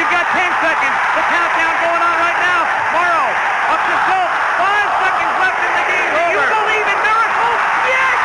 [0.00, 0.96] You've got 10 seconds.
[1.12, 2.60] The countdown going on right now.
[2.96, 3.28] Morrow
[3.68, 4.32] up to Schultz.
[4.56, 6.08] Five seconds left in the game.
[6.16, 7.60] Do you believe in miracles?
[7.92, 8.16] Yes!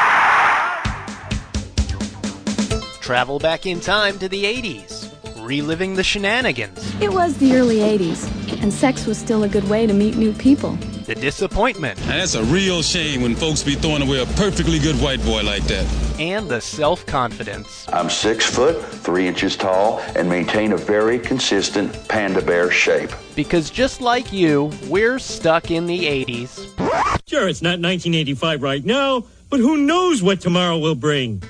[3.01, 5.11] Travel back in time to the 80s,
[5.46, 9.85] reliving the shenanigans, It was the early 80s, and sex was still a good way
[9.85, 10.78] to meet new people.
[11.05, 14.96] the disappointment, Now, that's a real shame when folks be throwing away a perfectly good
[15.01, 15.85] white boy like that.
[16.20, 17.86] And the self confidence.
[17.91, 23.12] I'm six foot, three inches tall, and maintain a very consistent panda bear shape.
[23.36, 26.66] Because just like you, we're stuck in the 80s.
[27.28, 31.42] Sure, it's not 1985 right now, but who knows what tomorrow will bring?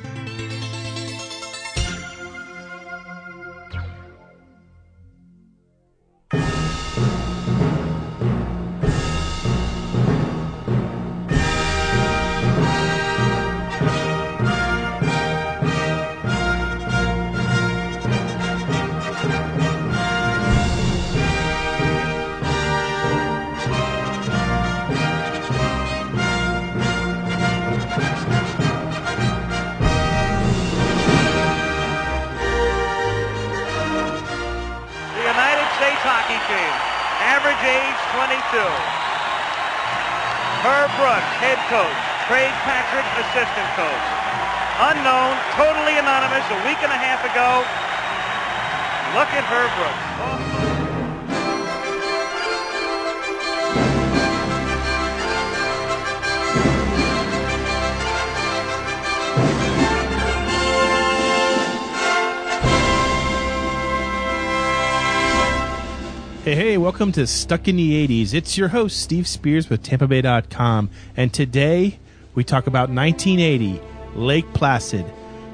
[66.86, 68.36] Welcome to Stuck in the 80s.
[68.36, 70.92] It's your host, Steve Spears with TampaBay.com.
[71.18, 71.98] And today
[72.36, 73.82] we talk about 1980,
[74.14, 75.04] Lake Placid,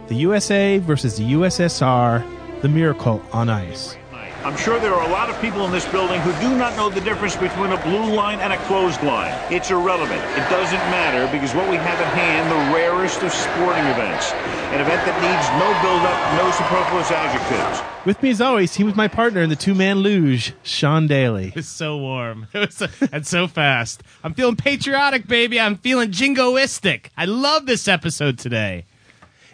[0.10, 3.96] the USA versus the USSR, the miracle on ice.
[4.44, 6.90] I'm sure there are a lot of people in this building who do not know
[6.90, 9.32] the difference between a blue line and a closed line.
[9.54, 10.20] It's irrelevant.
[10.20, 14.32] It doesn't matter because what we have at hand, the rarest of sporting events.
[14.74, 17.84] An event that needs no build-up, no superfluous adjectives.
[18.04, 21.54] With me as always, he was my partner in the two man luge, Sean Daly.
[21.56, 22.48] It's so warm.
[22.54, 24.02] It was so, and so fast.
[24.24, 25.60] I'm feeling patriotic, baby.
[25.60, 27.10] I'm feeling jingoistic.
[27.16, 28.86] I love this episode today.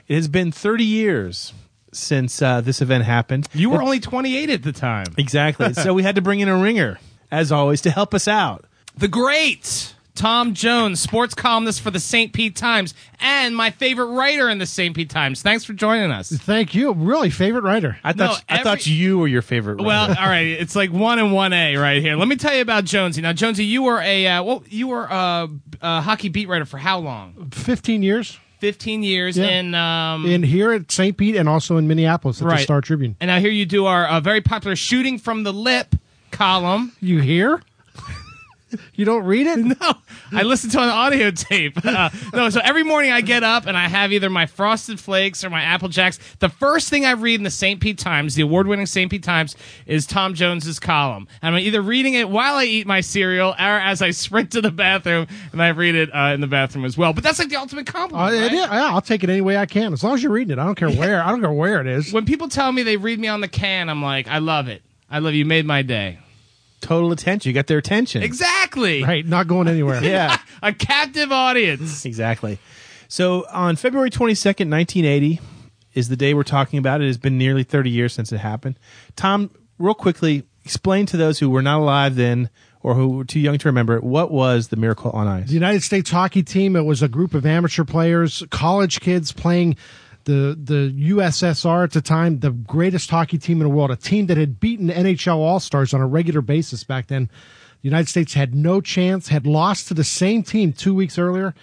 [0.07, 1.51] It has been 30 years
[1.91, 3.47] since uh, this event happened.
[3.53, 5.07] You were only 28 at the time.
[5.17, 5.73] Exactly.
[5.73, 6.99] so we had to bring in a ringer,
[7.31, 8.65] as always, to help us out.
[8.97, 12.33] The great Tom Jones, sports columnist for the St.
[12.33, 14.95] Pete Times, and my favorite writer in the St.
[14.95, 15.43] Pete Times.
[15.43, 16.31] Thanks for joining us.
[16.31, 16.91] Thank you.
[16.93, 17.99] Really, favorite writer.
[18.03, 19.79] I thought No, I thought you were your favorite.
[19.79, 20.47] Well, all right.
[20.47, 22.15] It's like one and one A right here.
[22.15, 23.21] Let me tell you about Jonesy.
[23.21, 25.49] Now, Jonesy, you were a uh, well, you were a,
[25.81, 27.51] a hockey beat writer for how long?
[27.51, 29.37] 15 years Fifteen years.
[29.37, 29.45] Yeah.
[29.45, 31.15] And um, in here at St.
[31.15, 33.15] Pete and also in Minneapolis at the Star Tribune.
[33.19, 35.95] and I hear you do our uh, very popular shooting from the lip
[36.31, 36.93] column.
[36.99, 37.61] You hear?
[38.95, 39.57] You don't read it?
[39.79, 39.93] No,
[40.39, 41.77] I listen to an audio tape.
[41.85, 45.43] Uh, no, so every morning I get up and I have either my Frosted Flakes
[45.43, 46.19] or my Apple Jacks.
[46.39, 47.79] The first thing I read in the St.
[47.79, 49.09] Pete Times, the award-winning St.
[49.09, 49.55] Pete Times,
[49.85, 51.27] is Tom Jones's column.
[51.41, 54.69] I'm either reading it while I eat my cereal or as I sprint to the
[54.71, 57.13] bathroom, and I read it uh, in the bathroom as well.
[57.13, 58.33] But that's like the ultimate Uh, compliment.
[58.35, 58.51] it right?
[58.53, 59.93] is- yeah, I'll take it any way I can.
[59.93, 60.59] As long as you're reading it.
[60.61, 61.23] I don't care where.
[61.23, 62.11] I don't care where it is.
[62.11, 64.81] When people tell me they read me on the can, I'm like, I love it.
[65.09, 65.45] I love you.
[65.45, 66.19] Made my day.
[66.81, 67.49] Total attention.
[67.49, 68.23] You got their attention.
[68.23, 69.03] Exactly.
[69.03, 70.03] Right, not going anywhere.
[70.03, 70.39] Yeah.
[70.61, 72.05] A captive audience.
[72.05, 72.59] Exactly.
[73.07, 75.39] So on February 22nd, 1980
[75.93, 77.01] is the day we're talking about.
[77.01, 78.77] It has been nearly 30 years since it happened.
[79.15, 79.49] Tom,
[79.79, 82.49] real quickly, explain to those who were not alive then
[82.81, 85.47] or who were too young to remember it, what was the Miracle on Ice?
[85.47, 89.75] The United States hockey team, it was a group of amateur players, college kids playing
[90.27, 94.27] the the USSR at the time, the greatest hockey team in the world, a team
[94.27, 97.31] that had beaten NHL All-Stars on a regular basis back then.
[97.81, 101.55] The United States had no chance, had lost to the same team 2 weeks earlier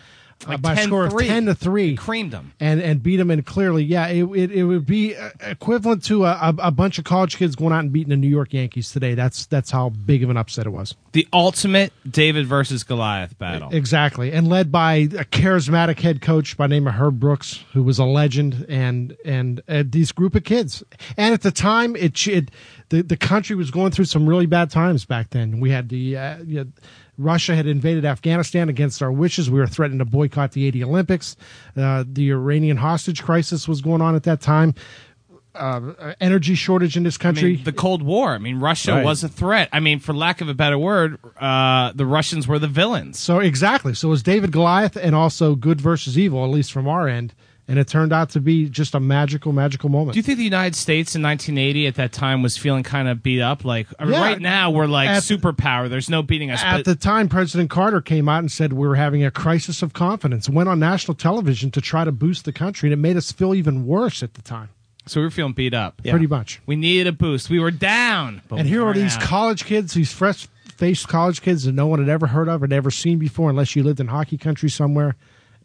[0.47, 1.27] Like by a score of 10-3.
[1.27, 2.53] 10 to 3 Creamed them.
[2.61, 3.85] and and beat them and clearly.
[3.85, 7.73] Yeah it, it, it would be equivalent to a, a, bunch of college kids going
[7.73, 9.15] out and beating the New York Yankees today.
[9.15, 10.95] That's that's how big of an upset it was.
[11.13, 13.71] The ultimate David versus Goliath battle.
[13.73, 14.33] exactly.
[14.33, 17.99] And led by a charismatic head coach by the name of Herb Brooks who was
[17.99, 20.83] a legend and and uh, these group of kids.
[21.17, 22.51] And at the time it, it
[22.91, 25.61] the the country was going through some really bad times back then.
[25.61, 26.71] We had the uh, you know,
[27.19, 29.51] Russia had invaded Afghanistan against our wishes.
[29.51, 31.37] We were threatening to boycott the 80 Olympics.
[31.77, 34.75] Uh, the Iranian hostage crisis was going on at that time.
[35.55, 37.55] Uh, energy shortage in this I country.
[37.57, 38.31] mean, the Cold War.
[38.35, 39.05] I mean, Russia Right.
[39.05, 39.69] was a threat.
[39.73, 43.21] I mean, for lack of a better word, uh, the Russians were the villains.
[43.21, 43.95] so exactly.
[43.95, 47.35] So it was David Goliath and also good versus evil, at least from our end.
[47.67, 50.13] And it turned out to be just a magical, magical moment.
[50.13, 53.23] Do you think the United States in 1980 at that time was feeling kind of
[53.23, 53.65] beat up?
[53.65, 54.21] Like I mean, Yeah.
[54.21, 55.89] right now, we're like superpower.
[55.89, 56.63] There's no beating us.
[56.63, 59.83] At but the time, President Carter came out and said we were having a crisis
[59.83, 60.49] of confidence.
[60.49, 63.55] Went on national television to try to boost the country, and it made us feel
[63.55, 64.69] even worse at the time.
[65.07, 66.03] so we were feeling beat up.
[66.03, 66.61] Pretty much.
[66.67, 67.51] We needed a boost.
[67.51, 68.41] We were down.
[68.51, 69.23] And here are these out.
[69.23, 72.67] college kids, these fresh faced college kids that no one had ever heard of or
[72.67, 75.15] never seen before, unless you lived in hockey country somewhere,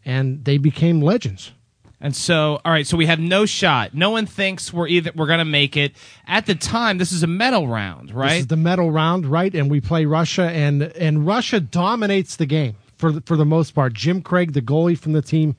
[0.04, 1.52] and they became legends.
[2.00, 3.92] And so, all right, so we have no shot.
[3.92, 5.92] No one thinks we're either we're gonna make it.
[6.26, 8.30] At the time, this is a medal round, right?
[8.30, 9.54] This is the medal round, right?
[9.54, 13.74] And we play Russia, and and Russia dominates the game for the, for the most
[13.74, 13.92] part.
[13.92, 15.56] Jim Craig, the goalie from the team,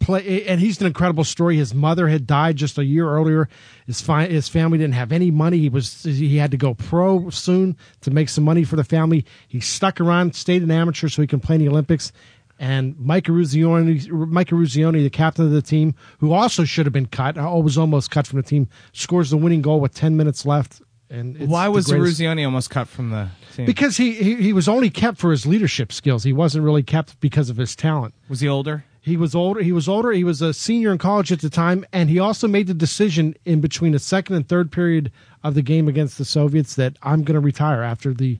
[0.00, 1.56] play, and he's an incredible story.
[1.56, 3.48] His mother had died just a year earlier.
[3.86, 5.58] His fi- his family didn't have any money.
[5.58, 9.24] He was he had to go pro soon to make some money for the family.
[9.48, 12.12] He stuck around, stayed an amateur so he can play in the Olympics.
[12.58, 17.06] And Mike Eruzione, Mike Eruzione, the captain of the team, who also should have been
[17.06, 20.46] cut, oh, was almost cut from the team, scores the winning goal with ten minutes
[20.46, 20.80] left.
[21.10, 23.66] And it's Why was greatest- Eruzione almost cut from the team?
[23.66, 26.24] because he, he he was only kept for his leadership skills.
[26.24, 28.14] He wasn't really kept because of his talent.
[28.28, 28.84] was he older?
[29.00, 29.60] He was older.
[29.62, 30.12] He was older.
[30.12, 33.34] He was a senior in college at the time, and he also made the decision
[33.44, 35.10] in between the second and third period
[35.42, 38.38] of the game against the Soviets that I'm going to retire after the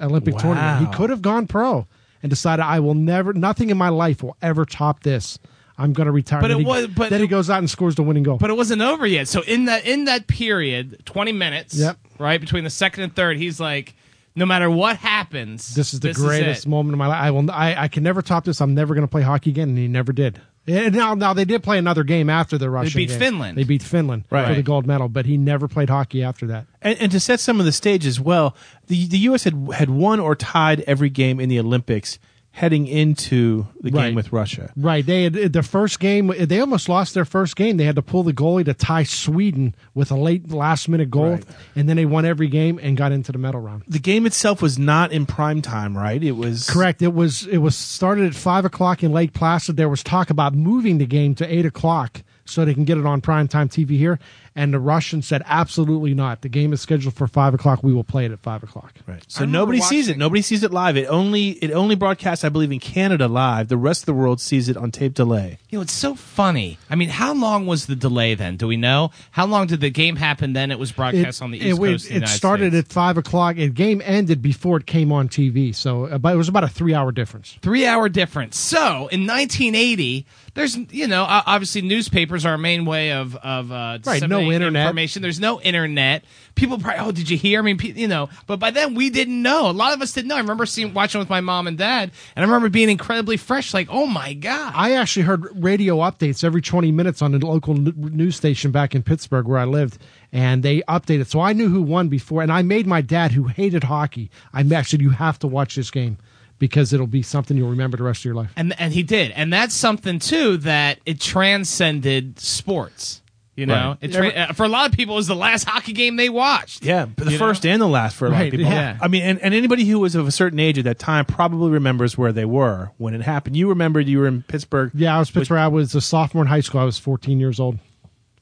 [0.00, 0.86] Olympic tournament.
[0.88, 1.88] He could have gone pro
[2.26, 5.38] and decided I will never, nothing in my life will ever top this.
[5.78, 6.40] I'm going to retire.
[6.40, 8.38] But Then it he- was- but- then he goes out and scores the winning goal.
[8.38, 9.28] But it wasn't over yet.
[9.28, 11.98] So in that in that period, twenty minutes, Yep.
[12.18, 13.94] right between the second and third, he's like,
[14.34, 16.16] no matter what happens, this is the it.
[16.16, 17.20] greatest moment of my life.
[17.20, 17.50] I will.
[17.50, 18.60] I, I can never top this.
[18.60, 20.40] I'm never going to play hockey again, and he never did.
[20.68, 22.98] And now, now they did play another game after the Russian.
[22.98, 23.18] They beat game.
[23.18, 23.58] Finland.
[23.58, 26.66] They beat Finland for the gold medal, but he never played hockey after that.
[26.82, 28.56] And, and to set some of the stage as well,
[28.88, 29.44] the the U.S.
[29.44, 32.18] had had won or tied every game in the Olympics
[32.56, 34.06] heading into the Right.
[34.06, 34.70] game with Russia.
[34.78, 35.04] Right.
[35.04, 36.32] They had the first game.
[36.38, 37.76] They almost lost their first game.
[37.76, 41.32] They had to pull the goalie to tie Sweden with a late last minute goal,
[41.32, 41.44] Right.
[41.76, 43.82] and then they won every game and got into the medal round.
[43.86, 46.22] The game itself was not in prime time, right?
[46.22, 47.02] It was Correct.
[47.02, 49.76] It was it was started at five o'clock in Lake Placid.
[49.76, 53.04] There was talk about moving the game to eight o'clock so they can get it
[53.04, 54.18] on primetime TV here.
[54.56, 56.40] And the Russians said absolutely not.
[56.40, 57.82] The game is scheduled for five o'clock.
[57.82, 58.94] We will play it at five o'clock.
[59.06, 59.22] Right.
[59.28, 60.16] So remember nobody sees it.
[60.18, 60.96] Nobody sees it live.
[60.96, 63.68] It only it only broadcasts, I believe, in Canada live.
[63.68, 65.58] The rest of the world sees it on tape delay.
[65.68, 66.78] You know, it's so funny.
[66.90, 68.56] I mean, how long was the delay then?
[68.56, 69.12] Do we know?
[69.30, 70.54] How long did the game happen?
[70.54, 71.82] Then it was broadcast on the East it, Coast.
[71.82, 72.88] it, of the it United started States.
[72.88, 73.56] at five o'clock.
[73.56, 76.68] The game ended before it came on TV, so uh, but it was about a
[76.68, 77.58] three-hour difference.
[77.62, 78.58] three hour difference.
[78.58, 83.98] So in 1980, there's you know obviously newspapers are our main way of of uh,
[84.04, 84.86] Right, no internet.
[84.86, 85.22] information.
[85.22, 86.24] There's no internet.
[86.54, 87.58] People probably oh did you hear?
[87.58, 89.68] I mean pe- you know, but by then we didn't know.
[89.68, 90.36] A lot of us didn't know.
[90.36, 93.74] I remember seeing watching with my mom and dad, and I remember being incredibly fresh.
[93.74, 94.72] Like oh my god.
[94.74, 98.94] I actually heard radio updates every 20 minutes on the local n- news station back
[98.94, 99.98] in Pittsburgh where I lived,
[100.32, 101.26] and they updated.
[101.26, 104.64] So I knew who won before, and I made my dad, who hated hockey, I
[104.74, 106.16] actually, you have to watch this game
[106.58, 108.50] because it'll be something you'll remember the rest of your life.
[108.56, 113.20] and and he did, and that's something too that it transcended sports.
[113.56, 113.98] You know, Right.
[114.02, 116.28] it tra- uh, for a lot of people, it was the last hockey game they
[116.28, 116.84] watched.
[116.84, 117.70] Yeah, the first know?
[117.70, 118.66] and the last for a lot Right, of people.
[118.70, 118.98] yeah.
[119.00, 121.70] I mean, and, and anybody who was of a certain age at that time probably
[121.70, 123.56] remembers where they were when it happened.
[123.56, 124.90] You remembered you were in Pittsburgh.
[124.94, 125.58] Yeah, I was Pittsburgh.
[125.58, 126.80] I was a sophomore in high school.
[126.82, 127.78] I was 14 years old.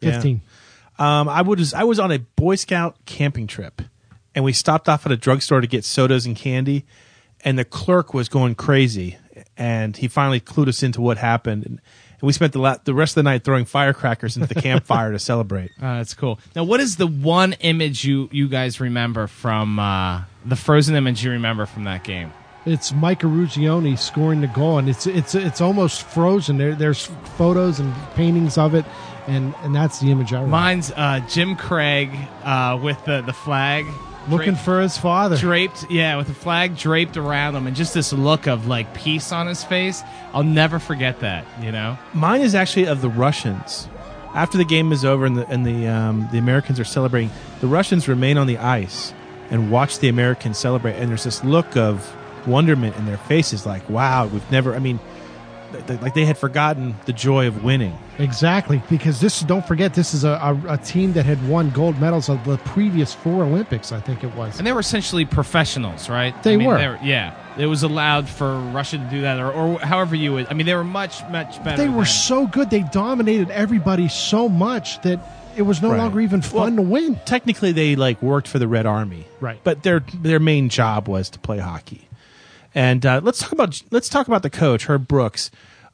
[0.00, 0.10] Yeah.
[0.14, 0.40] 15.
[0.98, 3.82] Um, I was I was on a Boy Scout camping trip,
[4.34, 6.86] and we stopped off at a drugstore to get sodas and candy,
[7.44, 9.16] and the clerk was going crazy,
[9.56, 11.80] and he finally clued us into what happened, and, and
[12.24, 15.18] we spent the la- the rest of the night throwing firecrackers into the campfire to
[15.18, 15.70] celebrate.
[15.80, 16.38] Uh, that's cool.
[16.56, 21.24] Now, what is the one image you you guys remember from uh, the frozen image
[21.24, 22.32] you remember from that game?
[22.66, 26.56] It's Mike Eruzione scoring the goal, and it's it's it's almost frozen.
[26.56, 28.86] There, there's photos and paintings of it,
[29.26, 30.50] and and that's the image I remember.
[30.50, 32.10] Mine's uh, Jim Craig
[32.42, 33.86] uh, with the the flag
[34.28, 35.36] Looking for his father.
[35.36, 39.32] draped, yeah, with a flag draped around him, and just this look of like peace
[39.32, 40.02] on his face.
[40.32, 41.44] I'll never forget that.
[41.60, 43.88] You know, Mine is actually of the Russians.
[44.34, 47.66] After the game is over and the and the um, the Americans are celebrating, the
[47.66, 49.12] Russians remain on the ice
[49.50, 50.94] and watch the Americans celebrate.
[50.96, 52.14] And there's this look of
[52.46, 54.98] wonderment in their faces, like, "Wow, we've never." I mean,
[55.74, 57.96] th- th- like they had forgotten the joy of winning.
[58.18, 62.00] Exactly, because this don't forget this is a, a, a team that had won gold
[62.00, 63.92] medals of the previous four Olympics.
[63.92, 64.58] I think it was.
[64.58, 66.34] and they were essentially professionals, right?
[66.42, 66.98] They I mean, were.
[67.02, 70.46] yeah, it was allowed for Russia to do that, or, or however you would.
[70.48, 71.76] I mean, they were much much better.
[71.82, 72.70] They were than- so good.
[72.70, 75.20] They dominated everybody so much that
[75.56, 75.98] it was no Right.
[75.98, 77.18] longer even fun to win.
[77.24, 79.60] Technically, they like worked for the Red Army, Right.
[79.64, 82.08] But their their main job was to play hockey.
[82.74, 85.50] And uh, let's talk about let's talk about the coach Herb Brooks.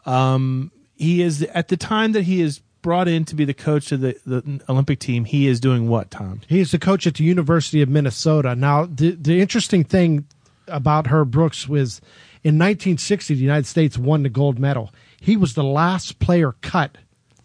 [0.07, 3.93] Um, he is at the time that he is brought in to be the coach
[3.93, 5.27] of the, the Olympic team.
[5.27, 6.41] He is doing what, Tom?
[6.49, 8.55] He is the coach at the University of Minnesota.
[8.55, 10.27] Now, the the interesting thing
[10.69, 12.01] about Herb Brooks was
[12.43, 14.91] in 1960, the United States won the gold medal.
[15.21, 16.97] He was the last player cut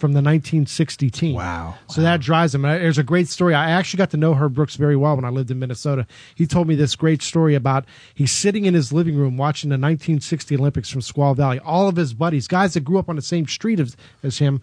[0.05, 1.33] from the 1960 team.
[1.33, 1.73] Wow.
[1.89, 2.61] So that drives him.
[2.61, 3.55] There's a great story.
[3.55, 6.05] I actually got to know Herb Brooks very well when I lived in Minnesota.
[6.35, 9.73] He told me this great story about he's sitting in his living room watching the
[9.73, 11.57] 1960 Olympics from Squaw Valley.
[11.57, 14.61] All of his buddies, guys that grew up on the same street as, as him,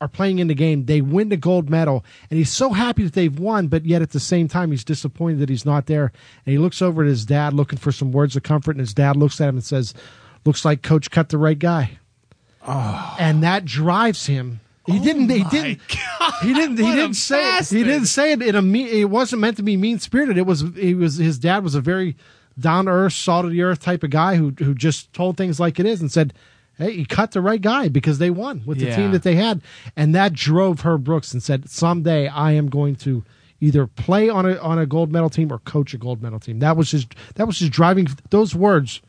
[0.00, 0.84] are playing in the game.
[0.84, 4.10] They win the gold medal, and he's so happy that they've won, but yet at
[4.10, 6.12] the same time, he's disappointed that he's not there.
[6.44, 8.94] And he looks over at his dad looking for some words of comfort, and his
[8.94, 9.94] dad looks at him and says,
[10.44, 11.98] Looks like coach cut the right guy.
[12.64, 13.16] Oh.
[13.18, 14.60] And that drives him.
[14.92, 15.28] He didn't.
[15.28, 15.80] He didn't.
[16.42, 16.76] He didn't.
[16.78, 17.58] He didn't say.
[17.58, 17.68] It.
[17.68, 18.62] He didn't say it in a.
[18.62, 20.38] Me, it wasn't meant to be mean spirited.
[20.38, 20.64] It was.
[20.76, 21.16] He was.
[21.16, 22.16] His dad was a very
[22.58, 25.58] down to earth, salt of the earth type of guy who who just told things
[25.58, 26.32] like it is and said,
[26.78, 28.96] "Hey, he cut the right guy because they won with the Yeah.
[28.96, 29.60] team that they had,"
[29.96, 33.24] and that drove Herb Brooks and said, "Someday I am going to."
[33.58, 36.58] Either play on a on a gold medal team or coach a gold medal team.
[36.58, 38.06] That was his that was his driving.
[38.28, 39.00] Those words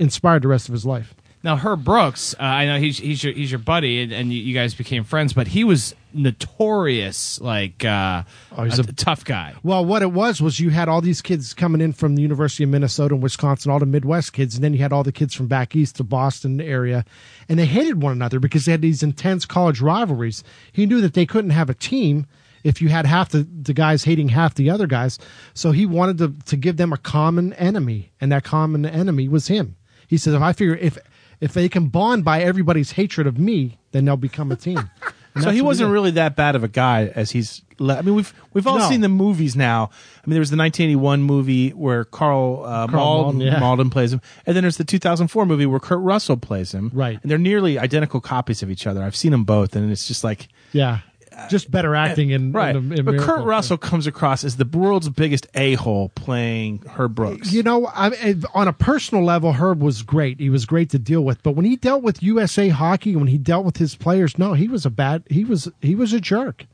[0.00, 1.14] inspired the rest of his life.
[1.44, 4.40] Now, Herb Brooks, uh, I know he's he's your he's your buddy, and, and you,
[4.40, 8.22] you guys became friends, but he was notorious, like uh,
[8.56, 9.52] Oh, he's a, a- tough guy.
[9.62, 12.64] Well, what it was was you had all these kids coming in from the University
[12.64, 15.34] of Minnesota and Wisconsin, all the Midwest kids, and then you had all the kids
[15.34, 17.04] from back east, the Boston area,
[17.46, 20.42] and they hated one another because they had these intense college rivalries.
[20.72, 22.26] He knew that they couldn't have a team
[22.62, 25.18] if you had half the, the guys hating half the other guys,
[25.52, 29.48] so he wanted to to give them a common enemy, and that common enemy was
[29.48, 29.76] him.
[30.06, 30.96] He says, if I figure if
[31.44, 34.90] if they can bond by everybody's hatred of me, then they'll become a team.
[35.36, 35.92] And So that's he what wasn't did.
[35.94, 37.60] really that bad of a guy as he's.
[37.80, 38.88] Le- I mean, we've we've all No.
[38.88, 39.90] seen the movies now.
[40.22, 43.58] I mean, there was the 1981 movie where Karl, uh, Malden, Malden, yeah.
[43.58, 46.92] Malden plays him, and then there's the 2004 movie where Kurt Russell plays him.
[46.94, 47.18] Right.
[47.20, 49.02] and they're nearly identical copies of each other.
[49.02, 51.00] I've seen them both, and it's just like Yeah,
[51.48, 52.74] just better acting in right.
[52.74, 53.36] In, in but Miracle.
[53.36, 57.52] Kurt Russell comes across as the world's biggest a hole playing Herb Brooks.
[57.52, 60.40] You know, I, on a personal level, Herb was great.
[60.40, 61.42] He was great to deal with.
[61.42, 64.68] But when he dealt with USA Hockey, when he dealt with his players, no, he
[64.68, 65.24] was a bad.
[65.28, 66.66] He was he was a jerk.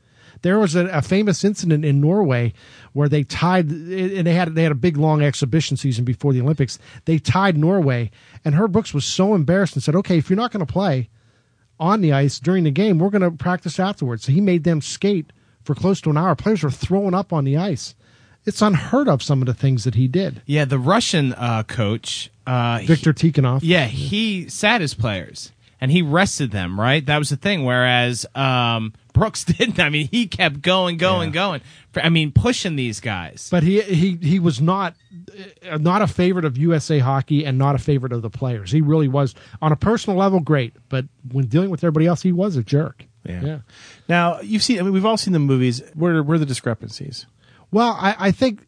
[0.43, 2.53] There was a, a famous incident in Norway
[2.93, 6.41] where they tied, and they had they had a big long exhibition season before the
[6.41, 6.79] Olympics.
[7.05, 8.11] They tied Norway,
[8.43, 11.09] and Herb Brooks was so embarrassed and said, "Okay, if you're not going to play
[11.81, 14.79] on the ice during the game, we're going to practice afterwards." So he made them
[14.79, 15.33] skate
[15.65, 16.35] for close to an hour.
[16.35, 17.95] Players were throwing up on the ice.
[18.45, 20.41] It's unheard of some of the things that he did.
[20.47, 23.59] Yeah, the Russian uh, coach, uh, he- Victor Tikhonov.
[23.61, 26.79] yeah, he sat his players and he rested them.
[26.79, 27.65] Right, that was the thing.
[27.65, 29.79] Whereas um, Brooks didn't.
[29.79, 31.61] I mean, he kept going, going, going.
[31.95, 33.49] I mean, pushing these guys.
[33.51, 34.95] But he he he was not
[35.69, 38.71] uh, not a favorite of USA Hockey and not a favorite of the players.
[38.71, 42.31] He really was on a personal level great, but when dealing with everybody else, he
[42.31, 43.05] was a jerk.
[43.25, 43.41] yeah.
[43.43, 43.59] Yeah.
[44.07, 44.79] Now you've seen.
[44.79, 45.81] I mean, we've all seen the movies.
[45.95, 47.25] Where where are the discrepancies?
[47.71, 48.67] Well, I, I think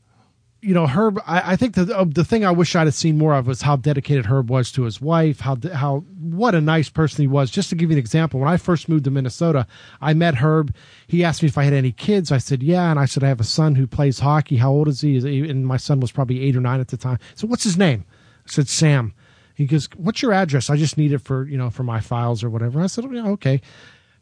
[0.64, 1.22] you know Herb.
[1.28, 3.62] I, I think the uh, the thing I wish I'd have seen more of was
[3.62, 5.42] how dedicated Herb was to his wife.
[5.42, 7.52] How how what a nice person he was.
[7.52, 9.68] Just to give you an example, when I first moved to Minnesota,
[10.02, 10.74] I met Herb.
[11.08, 12.32] He asked me if I had any kids.
[12.32, 14.58] I said yeah, and I said I have a son who plays hockey.
[14.58, 15.18] How old is he?
[15.18, 17.20] And my son was probably eight or nine at the time.
[17.36, 18.06] So what's his name?
[18.46, 19.14] I said Sam.
[19.56, 20.70] He goes, "What's your address?
[20.70, 23.32] I just need it for you know for my files or whatever." I said, oh,
[23.32, 23.62] "Okay."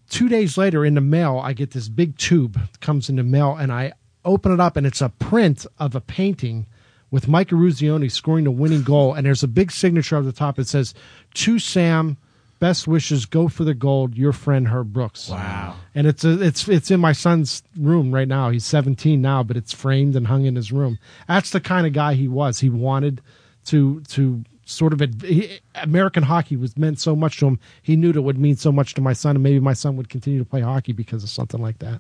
[0.10, 3.56] Two days later, in the mail, I get this big tube comes in the mail,
[3.56, 3.94] and I
[4.26, 6.66] open it up, and it's a print of a painting
[7.10, 10.58] with Mike Eruzione scoring the winning goal, and there's a big signature on the top.
[10.58, 10.94] It says,
[11.36, 12.18] "To Sam,
[12.60, 14.16] best wishes, go for the gold.
[14.16, 15.76] Your friend Herb Brooks." Wow.
[15.94, 18.50] And it's a, it's it's in my son's room right now.
[18.50, 21.00] He's 17 now, but it's framed and hung in his room.
[21.28, 22.60] That's the kind of guy he was.
[22.60, 23.22] He wanted
[23.66, 27.60] to to sort of he, American hockey was meant so much to him.
[27.82, 29.98] He knew that it would mean so much to my son, and maybe my son
[29.98, 32.00] would continue to play hockey because of something like that.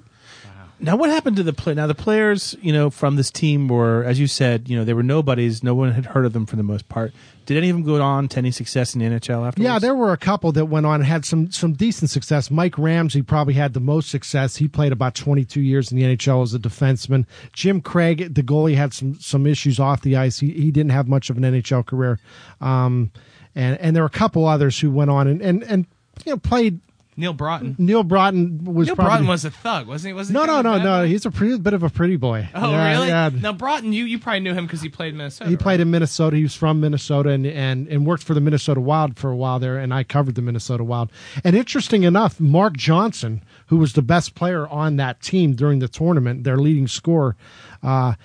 [0.83, 1.75] Now, what happened to the play?
[1.75, 4.95] Now, the players, you know, from this team were, as you said, you know, they
[4.95, 5.63] were nobodies.
[5.63, 7.13] No one had heard of them for the most part.
[7.45, 9.59] Did any of them go on to any success in the NHL afterwards?
[9.59, 12.49] Yeah, there were a couple that went on and had some some decent success.
[12.49, 14.55] Mike Ramsey probably had the most success.
[14.55, 17.25] He played about 22 years in the NHL as a defenseman.
[17.53, 20.39] Jim Craig, the goalie, had some some issues off the ice.
[20.39, 22.19] He he didn't have much of an NHL career.
[22.59, 23.11] Um,
[23.53, 25.85] and and there were a couple others who went on and and, and
[26.25, 26.79] you know played.
[27.21, 27.77] Neal Broten.
[27.79, 30.13] Neal Broten was Neal probably Broten was a thug, wasn't he?
[30.13, 31.05] Wasn't no he no no no.
[31.05, 32.49] He's a pretty bit of a pretty boy.
[32.53, 33.07] Oh, Yeah, really?
[33.07, 33.29] yeah.
[33.33, 35.49] Now, Broten, you, you probably knew him because he played in Minnesota.
[35.49, 36.35] He played in Minnesota.
[36.35, 39.59] He was from Minnesota and, and, and worked for the Minnesota Wild for a while
[39.59, 41.11] there, and I covered the Minnesota Wild.
[41.43, 45.87] And interesting enough, Mark Johnson, who was the best player on that team during the
[45.87, 47.35] tournament, their leading scorer,
[47.83, 48.15] uh,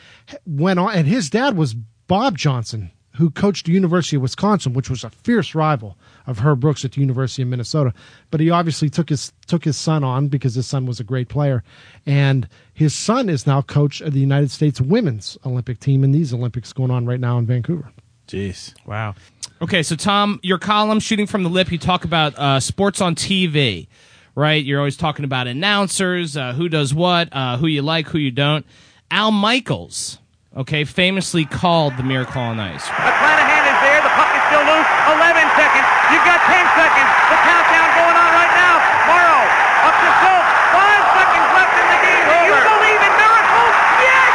[0.47, 4.91] went on, and his dad was Bob Johnson, who coached the University of Wisconsin, which
[4.91, 5.97] was a fierce rival
[6.27, 7.93] of Herb Brooks at the University of Minnesota.
[8.31, 11.29] But he obviously took his took his son on because his son was a great
[11.29, 11.63] player,
[12.05, 16.33] and his son is now coach of the United States women's Olympic team in these
[16.33, 17.91] Olympics going on right now in Vancouver.
[18.29, 18.75] Jeez.
[18.87, 19.15] Wow.
[19.63, 23.15] Okay, so Tom, your column, Shooting from the Lip, you talk about uh, sports on
[23.15, 23.89] TV,
[24.35, 24.63] right?
[24.63, 28.31] You're always talking about announcers, uh, who does what, uh, who you like, who you
[28.31, 28.67] don't.
[29.11, 30.19] Al Michaels,
[30.55, 32.85] okay, famously called the Miracle on Ice.
[32.85, 34.03] McClanahan is there.
[34.03, 34.91] The puck is still loose.
[35.09, 35.96] 11 seconds.
[36.13, 37.11] You've got 10 seconds.
[37.31, 38.75] The countdown going on right now.
[39.11, 39.43] Morrow
[39.87, 40.51] up to Schultz.
[40.71, 42.25] Five seconds left in the game.
[42.31, 43.75] Do you believe in miracles?
[44.07, 44.33] Yes!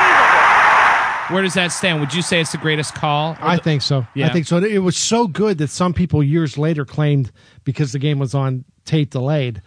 [0.00, 1.34] Unbelievable.
[1.34, 2.00] Where does that stand?
[2.00, 3.36] Would you say it's the greatest call?
[3.40, 4.06] I think so.
[4.14, 4.28] Yeah.
[4.28, 4.58] I think so.
[4.58, 7.30] It was so good that some people years later claimed
[7.64, 9.62] because the game was on tape delayed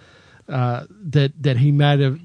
[0.49, 2.19] uh, that that he might have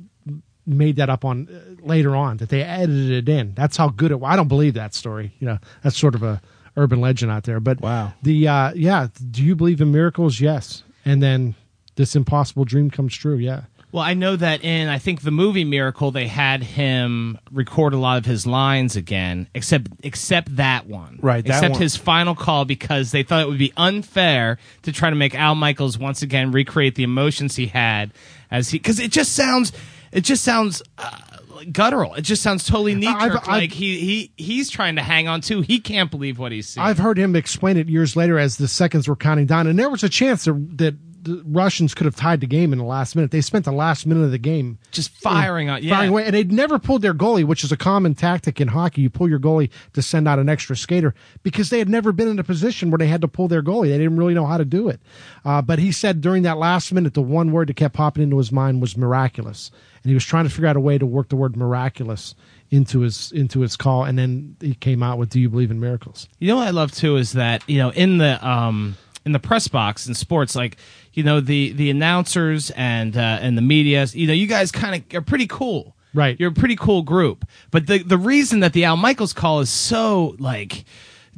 [0.66, 3.54] made that up on uh, later on that they edited it in.
[3.54, 4.20] That's how good it.
[4.20, 4.30] was.
[4.30, 5.34] I don't believe that story.
[5.38, 6.40] You know, that's sort of a
[6.78, 7.60] urban legend out there.
[7.60, 8.12] But Wow.
[8.22, 10.40] the uh, yeah, do you believe in miracles?
[10.40, 11.54] Yes, and then
[11.96, 13.36] this impossible dream comes true.
[13.36, 13.62] Yeah.
[13.90, 17.96] Well, I know that in I think the movie Miracle, they had him record a
[17.96, 22.34] lot of his lines again, except except that one, Right, that except one- his final
[22.34, 26.20] call because they thought it would be unfair to try to make Al Michaels once
[26.20, 28.12] again recreate the emotions he had
[28.50, 29.72] as he because it just sounds
[30.12, 30.82] it just sounds.
[30.98, 31.27] Uh, like
[31.72, 32.14] guttural.
[32.14, 35.60] It just sounds totally knee I've- Like he he he's trying to hang on too.
[35.62, 36.86] He can't believe what he's seeing.
[36.86, 39.90] I've heard him explain it years later as the seconds were counting down, and there
[39.90, 40.96] was a chance that
[41.28, 43.30] the Russians could have tied the game in the last minute.
[43.30, 45.82] They spent the last minute of the game just firing on.
[45.82, 48.68] Yeah, firing away, and they'd never pulled their goalie, which is a common tactic in
[48.68, 49.02] hockey.
[49.02, 52.28] You pull your goalie to send out an extra skater because they had never been
[52.28, 53.88] in a position where they had to pull their goalie.
[53.88, 55.00] They didn't really know how to do it.
[55.44, 58.38] Uh, but he said during that last minute, the one word that kept popping into
[58.38, 59.70] his mind was miraculous,
[60.02, 62.34] and he was trying to figure out a way to work the word miraculous
[62.70, 65.80] into his into his call, and then he came out with "Do you believe in
[65.80, 68.96] miracles?" You know what I love too is that you know in the um
[69.28, 70.78] in the press box in sports like
[71.12, 74.94] you know the the announcers and uh, and the media you know you guys kind
[74.96, 76.40] of are pretty cool Right.
[76.40, 79.68] you're a pretty cool group but the the reason that the Al Michaels call is
[79.68, 80.84] so like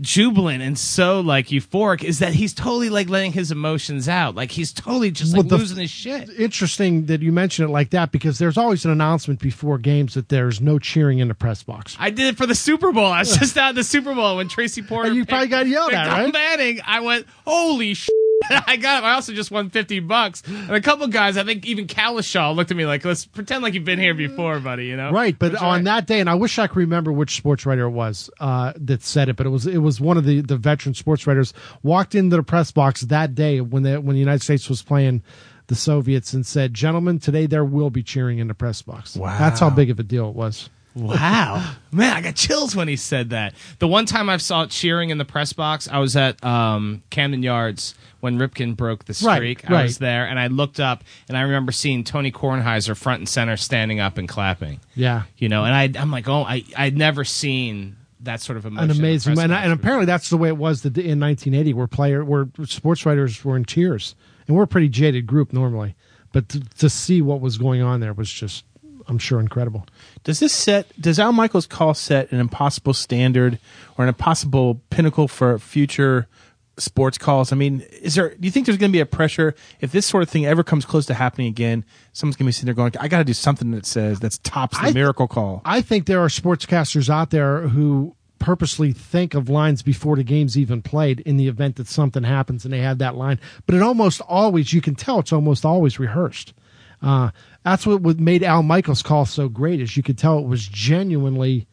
[0.00, 4.50] jubilant and so like euphoric is that he's totally like letting his emotions out like
[4.50, 7.90] he's totally just like Well, the- losing his shit interesting that you mention it like
[7.90, 11.62] that because there's always an announcement before games that there's no cheering in the press
[11.62, 11.96] box.
[11.98, 13.06] I did it for the Super Bowl.
[13.06, 15.08] I was just at the Super Bowl when Tracy Porter.
[15.08, 16.32] And you probably got yelled at, right?
[16.32, 16.80] Manning.
[16.86, 18.08] I went, holy sh!
[18.50, 19.06] I got it.
[19.06, 21.36] I also just won fifty bucks, and a couple guys.
[21.36, 24.58] I think even Kalishaw looked at me like, "Let's pretend like you've been here before,
[24.60, 25.84] buddy." You know, Right, but That's on right.
[25.84, 29.02] that day, and I wish I could remember which sports writer it was uh, that
[29.02, 32.14] said it, but it was it was one of the, the veteran sports writers walked
[32.14, 35.22] into the press box that day when the when the United States was playing
[35.66, 39.38] the Soviets and said, "Gentlemen, today there will be cheering in the press box." Wow.
[39.38, 40.70] that's how big of a deal it was.
[40.94, 43.54] Wow, man, I got chills when he said that.
[43.78, 47.02] The one time I saw it cheering in the press box, I was at um,
[47.10, 49.70] Camden Yards when Ripken broke the Right, streak.
[49.70, 49.82] I right.
[49.84, 53.56] was there, and I looked up, and I remember seeing Tony Kornheiser front and center,
[53.56, 54.80] standing up and clapping.
[54.94, 58.66] Yeah, You know, and I, I'm like, oh, I, I'd never seen that sort of
[58.66, 58.90] emotion.
[58.90, 62.22] an amazing, and, and apparently that's the way it was the, in 1980, where player
[62.24, 64.14] where sports writers were in tears,
[64.46, 65.94] and we're a pretty jaded group normally,
[66.32, 68.64] but to, to see what was going on there was just,
[69.08, 69.86] I'm sure, incredible.
[70.24, 73.58] Does this set does Al Michaels call set an impossible standard
[73.96, 76.28] or an impossible pinnacle for future
[76.76, 77.52] sports calls?
[77.52, 80.06] I mean, is there do you think there's going to be a pressure if this
[80.06, 81.84] sort of thing ever comes close to happening again?
[82.12, 84.38] Someone's going to be sitting there going, "I got to do something that says that's
[84.38, 89.34] tops the I- miracle call." I think there are sportscasters out there who purposely think
[89.34, 92.80] of lines before the game's even played in the event that something happens and they
[92.80, 93.38] have that line.
[93.66, 96.54] But it almost always, you can tell it's almost always rehearsed.
[97.02, 97.30] Uh,
[97.64, 100.66] that's what would- made Al Michaels' call so great is you could tell it was
[100.66, 101.66] genuinely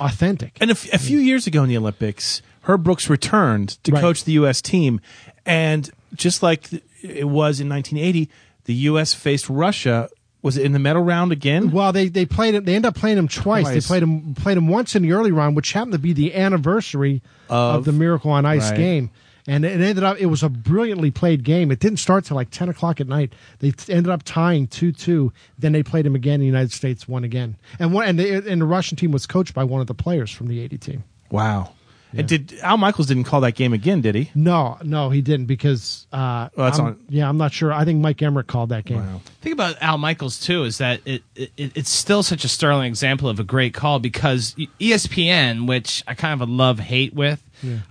[0.00, 0.56] authentic.
[0.60, 4.00] And a, f- a few years ago in the Olympics, Herb Brooks returned to Right.
[4.00, 4.62] coach the U.S.
[4.62, 5.00] team,
[5.44, 6.68] and just like
[7.02, 8.28] it was in 1980,
[8.64, 9.14] the U.S.
[9.14, 10.08] faced Russia.
[10.42, 11.70] Was it in the medal round again?
[11.70, 12.64] Well, they they played him.
[12.64, 13.64] They ended up playing him twice.
[13.64, 13.74] Twice.
[13.74, 16.34] They played him played him once in the early round, which happened to be the
[16.34, 18.76] anniversary of, Of- the Miracle on Ice right.
[18.76, 19.10] game.
[19.48, 20.18] And it ended up.
[20.18, 21.70] It was a brilliantly played game.
[21.72, 23.32] It didn't start till like ten o'clock at night.
[23.58, 25.32] They ended up tying two two.
[25.58, 26.38] Then they played him again.
[26.38, 27.56] The United States won again.
[27.80, 30.30] And one and the, and the Russian team was coached by one of the players
[30.30, 31.02] from the eighty team.
[31.30, 31.72] Wow.
[32.14, 34.02] And did Al Michaels didn't call that game again?
[34.02, 34.30] Did he?
[34.34, 36.06] No, no, he didn't because.
[36.12, 37.72] Uh, Well, that's I'm- on- Yeah, I'm not sure.
[37.72, 39.20] I think Mike Emrick called that game.
[39.40, 43.30] thing about Al Michaels too is that it, it it's still such a sterling example
[43.30, 47.42] of a great call because ESPN, which I kind of a love hate with,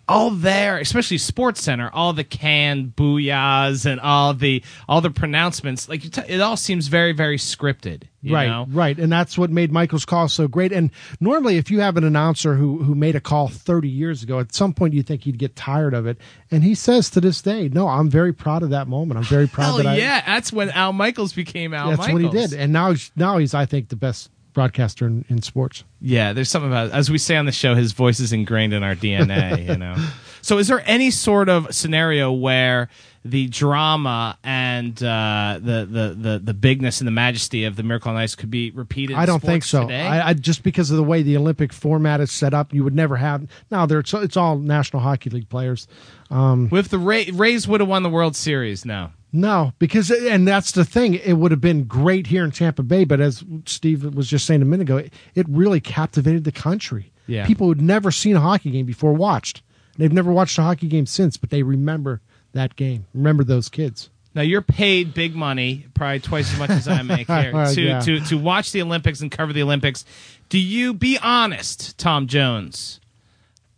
[0.08, 5.88] all there, especially Sports Center, all the canned booyahs and all the all the pronouncements,
[5.90, 8.04] like you t- it all seems very very scripted.
[8.22, 8.66] you right, know?
[8.70, 10.72] right, and that's what made Michael's call so great.
[10.72, 14.40] And normally, if you have an announcer who who made a call 30 years ago,
[14.40, 16.18] at some point you think he'd get tired of it.
[16.50, 19.18] And he says to this day, "No, I'm very proud of that moment.
[19.18, 22.24] I'm very proud Hell that I." yeah, that's when Al Michaels became Al that's Michaels.
[22.24, 22.54] what he did.
[22.54, 25.84] And now, he's, now he's, I think, the best broadcaster in, in sports.
[26.02, 28.84] Yeah, there's something about as we say on the show, his voice is ingrained in
[28.84, 29.68] our DNA.
[29.70, 29.96] you know.
[30.42, 32.90] So, is there any sort of scenario where
[33.24, 38.12] the drama and uh, the, the the the bigness and the majesty of the Miracle
[38.12, 39.16] on Ice could be repeated?
[39.16, 39.90] I don't think so.
[39.90, 42.96] I, I just because of the way the Olympic format is set up, you would
[42.96, 43.48] never have.
[43.70, 45.88] Now there, it's, it's all National Hockey League players.
[46.32, 48.86] Um, With the Ray, Rays would have won the World Series.
[48.86, 49.12] No.
[49.34, 51.14] No, because and that's the thing.
[51.14, 54.62] It would have been great here in Tampa Bay, but as Steve was just saying
[54.62, 57.12] a minute ago, it, it really captivated the country.
[57.28, 57.46] Yeah.
[57.46, 59.62] people who'd never seen a hockey game before watched.
[59.98, 62.20] They've never watched a hockey game since, but they remember
[62.54, 63.06] that game.
[63.14, 64.10] Remember those kids.
[64.34, 67.82] Now you're paid big money, probably twice as much as I make here, Uh, to,
[67.82, 68.00] yeah.
[68.00, 70.06] to to watch the Olympics and cover the Olympics.
[70.48, 73.01] Do you be honest, Tom Jones?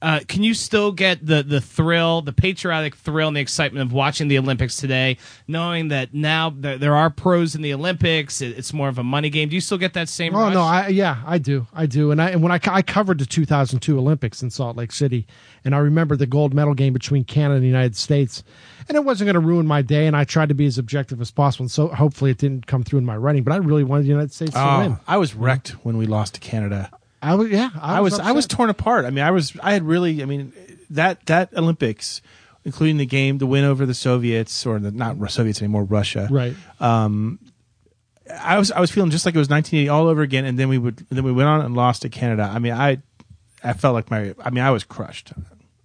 [0.04, 3.94] Uh, can you still get the the thrill, the patriotic thrill, and the excitement of
[3.94, 8.42] watching the Olympics today, knowing that now there, there are pros in the Olympics?
[8.42, 9.48] It, it's more of a money game.
[9.48, 10.36] Do you still get that same?
[10.36, 10.54] Oh rush?
[10.54, 13.26] no, I yeah, I do, I do, and I and when I, I covered the
[13.26, 15.26] 2002 Olympics in Salt Lake City,
[15.64, 18.44] and I remember the gold medal game between Canada and the United States,
[18.90, 21.22] and it wasn't going to ruin my day, and I tried to be as objective
[21.22, 23.86] as possible, and so hopefully it didn't come through in my writing, but I really
[23.86, 24.98] wanted the United States to Oh, win.
[25.08, 26.92] I was wrecked when we lost to Canada.
[27.24, 28.58] I was yeah, I was I was upset.
[28.58, 29.06] torn apart.
[29.06, 30.52] I mean, I was I had really I mean
[30.90, 32.22] that that Olympics,
[32.66, 36.28] including the game, the win over the Soviets or the not Soviets anymore, Russia.
[36.30, 36.56] right.
[36.80, 40.70] I was I was feeling just like it was 1980 all over again, and then
[40.70, 42.50] we would then we went on and lost to Canada.
[42.54, 43.00] I mean, I
[43.64, 45.34] I felt like my I mean I was crushed.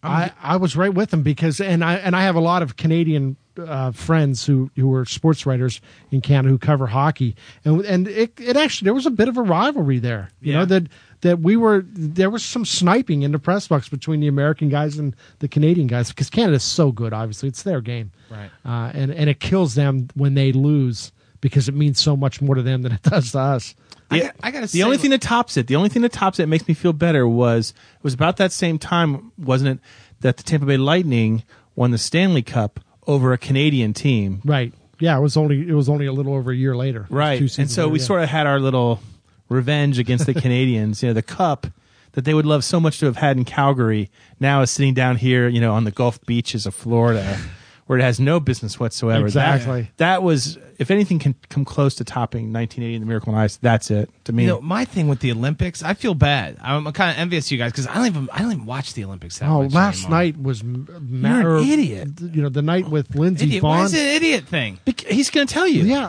[0.01, 2.77] I, I was right with them because and I and I have a lot of
[2.77, 5.81] Canadian uh, friends who who are sports writers
[6.13, 9.37] in Canada who cover hockey and and it, it actually there was a bit of
[9.37, 10.61] a rivalry there you Yeah.
[10.61, 10.85] know that
[11.23, 14.99] that we were there was some sniping in the press box between the American guys
[14.99, 18.51] and the Canadian guys because Canada's so good obviously it's their game Right.
[18.65, 22.55] uh, and and it kills them when they lose because it means so much more
[22.55, 23.75] to them than it does to us
[24.11, 25.89] I The- got- I gotta the say, only like- thing that tops it, the only
[25.89, 29.33] thing that tops it, makes me feel better was it was about that same time,
[29.37, 29.81] wasn't it,
[30.21, 31.43] that the Tampa Bay Lightning
[31.77, 34.41] won the Stanley Cup over a Canadian team.
[34.45, 37.41] right yeah it was only it was only a little over a year later Right.
[37.59, 38.05] And so later, we yeah.
[38.05, 39.01] sort of had our little
[39.49, 41.03] revenge against the Canadians.
[41.03, 41.67] You know, the cup
[42.13, 45.17] that they would love so much to have had in Calgary now is sitting down
[45.17, 47.39] here, you know, on the Gulf beaches of Florida,
[47.87, 49.31] where it has no business whatsoever.
[49.31, 49.91] That- Exactly.
[49.99, 53.57] That, was, if anything can come close to topping 1980 in the Miracle on Ice,
[53.57, 54.45] that's it to me.
[54.45, 56.57] You know, my thing with the Olympics, I feel bad.
[56.63, 58.95] I'm kind of envious of you guys because I don't even I don't even watch
[58.95, 60.19] the Olympics that Oh, much last anymore.
[60.19, 62.09] night was m- ma- You're an idiot.
[62.21, 63.63] You know, the night with Lindsey Idiot.
[63.63, 64.79] Why is it an idiot thing?
[64.85, 65.85] Bec- he's going to tell you.
[65.85, 66.09] Yeah,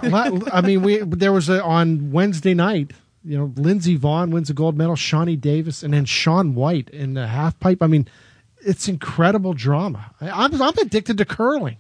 [0.52, 2.92] I mean, we there was a on Wednesday night.
[3.30, 7.14] You know, Lindsey Vonn wins a gold medal, Shani Davis, and then Shaun White in
[7.14, 7.84] the half pipe.
[7.84, 8.08] I mean,
[8.66, 10.16] it's incredible drama.
[10.20, 11.78] I, I'm I'm addicted to curling.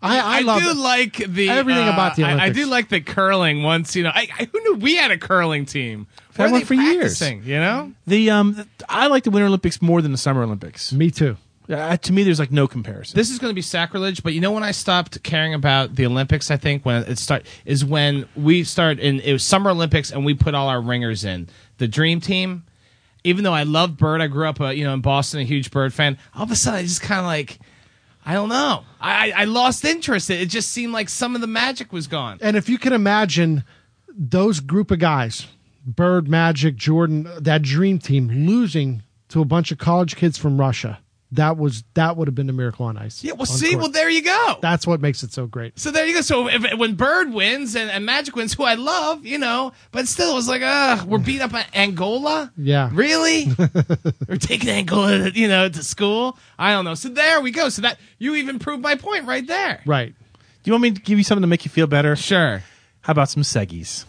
[0.00, 0.76] I I, love do it.
[0.78, 3.62] like the Everything uh, about the I, I do like the curling.
[3.62, 6.06] Once you know, I, I who knew we had a curling team?
[6.36, 7.20] Where had are one they for years.
[7.20, 10.94] You know, The um, I like the Winter Olympics more than the Summer Olympics.
[10.94, 11.36] Me too.
[11.70, 13.16] Uh, to me, there's like no comparison.
[13.16, 14.22] this is going to be sacrilege.
[14.22, 17.46] But you know when I stopped caring about the Olympics, I think when it start
[17.64, 21.24] is when we start in it was Summer Olympics and we put all our ringers
[21.24, 22.64] in the Dream Team.
[23.22, 25.70] Even though I love Bird, I grew up, uh, you know, in Boston, a huge
[25.70, 26.16] Bird fan.
[26.34, 27.58] All of a sudden, I just kind of like,
[28.24, 28.84] I don't know.
[28.98, 30.30] I, I I lost interest.
[30.30, 32.38] It, it just seemed like some of the magic was gone.
[32.40, 33.62] And if you can imagine
[34.08, 35.46] those group of guys,
[35.86, 40.98] Bird, Magic, Jordan, that dream team losing to a bunch of college kids from Russia,
[41.32, 43.22] that was that would have been a miracle on ice.
[43.22, 43.82] Yeah, well, see, court.
[43.82, 44.58] well, there you go.
[44.60, 45.78] that's what makes it so great.
[45.78, 46.20] So there you go.
[46.22, 50.08] So if, when Bird wins and, and Magic wins, who I love, you know, but
[50.08, 52.52] still, it was like, uh, we're beat up at Angola.
[52.56, 52.90] Yeah.
[52.92, 53.46] really?
[54.28, 56.36] we're taking Angola, you know, to school.
[56.58, 56.94] I don't know.
[56.94, 57.68] So there we go.
[57.68, 59.80] So that you even proved my point right there.
[59.86, 60.14] Right.
[60.62, 62.16] Do you want me to give you something to make you feel better?
[62.16, 62.62] Sure.
[63.02, 64.04] How about some Seggies?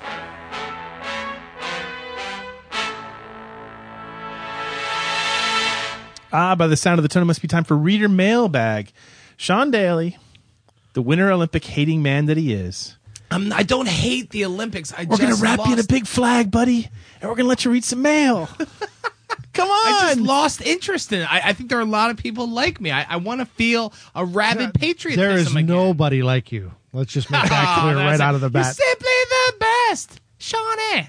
[6.33, 8.91] Ah, by the sound of the tone, it must be time for Reader Mailbag.
[9.37, 10.17] Sean Daly,
[10.93, 12.97] the Winter Olympic hating man that he is.
[13.29, 14.93] I'm, I don't hate the Olympics.
[14.93, 16.89] I We're going to wrap you in a lost- big flag, buddy,
[17.21, 18.49] and we're going to let you read some mail.
[19.53, 19.93] Come on.
[19.93, 21.31] I just lost interest in it.
[21.33, 22.91] I, I think there are a lot of people like me.
[22.91, 25.21] I, I want to feel a rabid patriotism.
[25.29, 25.65] There is again.
[25.65, 26.71] nobody like you.
[26.93, 28.21] Let's just make that Oh, clear that's right it.
[28.21, 28.65] out of the bat.
[28.65, 29.53] You're simply the
[29.89, 31.07] best, Shawnee.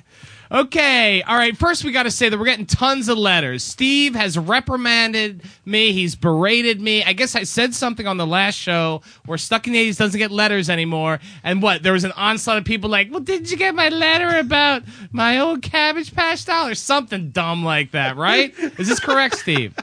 [0.52, 1.56] Okay, all right.
[1.56, 3.64] First, we got to say that we're getting tons of letters.
[3.64, 5.92] Steve has reprimanded me.
[5.92, 7.02] He's berated me.
[7.02, 10.18] I guess I said something on the last show where Stuck in the 80s doesn't
[10.18, 11.20] get letters anymore.
[11.42, 11.82] And what?
[11.82, 15.38] There was an onslaught of people like, well, did you get my letter about my
[15.38, 18.52] old Cabbage Patch doll or something dumb like that, right?
[18.78, 19.74] Is this correct, Steve?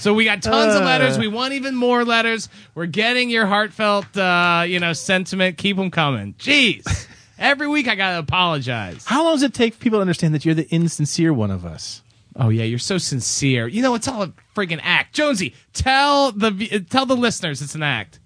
[0.00, 1.18] So we got tons of letters.
[1.18, 2.48] We want even more letters.
[2.74, 5.56] We're getting your heartfelt, uh, you know, sentiment.
[5.56, 6.34] Keep them coming.
[6.34, 7.06] Jeez.
[7.38, 9.04] Every week I gotta apologize.
[9.04, 11.64] How long does it take for people to understand that you're the insincere one of
[11.66, 12.02] us?
[12.38, 13.66] Oh yeah, you're so sincere.
[13.66, 15.14] You know, it's all a freaking act.
[15.14, 18.20] Jonesy, tell the tell the listeners it's an act.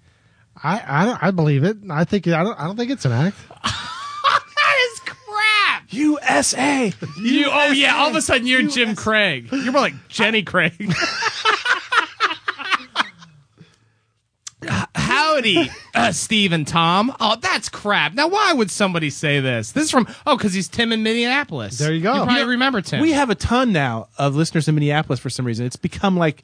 [0.63, 1.77] I, I I believe it.
[1.89, 3.37] I think I don't I don't think it's an act.
[3.63, 5.83] that is crap.
[5.93, 6.93] USA.
[7.19, 9.49] You oh yeah, all of a sudden you're Jim Craig.
[9.51, 10.73] You're more like Jenny Craig.
[15.21, 17.15] Howdy, uh, Steve and Tom.
[17.19, 18.13] Oh, that's crap.
[18.13, 19.71] Now, why would somebody say this?
[19.71, 21.77] This is from oh, because he's Tim in Minneapolis.
[21.77, 22.13] There you go.
[22.15, 23.01] You probably remember Tim.
[23.01, 25.65] We have a ton now of listeners in Minneapolis for some reason.
[25.65, 26.43] It's become like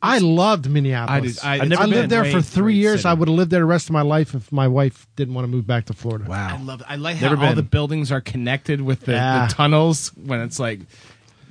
[0.00, 1.42] I loved Minneapolis.
[1.44, 3.00] I did- I- I've never I lived there for three years.
[3.00, 3.08] city.
[3.08, 5.44] I would have lived there the rest of my life if my wife didn't want
[5.44, 6.26] to move back to Florida.
[6.28, 6.62] Wow, I wow.
[6.62, 6.82] love.
[6.88, 9.46] I like how Never all the buildings are connected with the, Yeah.
[9.46, 10.80] the tunnels when it's like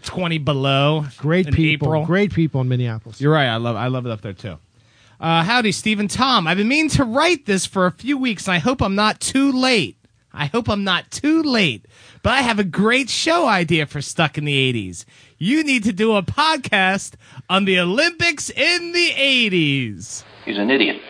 [0.03, 1.05] twenty below.
[1.17, 1.87] Great in people.
[1.89, 2.05] April.
[2.05, 3.19] Great people in Minneapolis.
[3.19, 3.47] You're right.
[3.47, 3.75] I love.
[3.75, 4.57] I love it up there too.
[5.23, 6.47] Uh, howdy, Steve and Tom.
[6.47, 9.21] I've been meaning to write this for a few weeks, and I hope I'm not
[9.21, 9.95] too late.
[10.33, 11.85] I hope I'm not too late.
[12.21, 15.05] But I have a great show idea for Stuck in the 80s.
[15.37, 17.13] You need to do a podcast
[17.49, 20.25] on the Olympics in the 80s.
[20.43, 21.01] He's an idiot.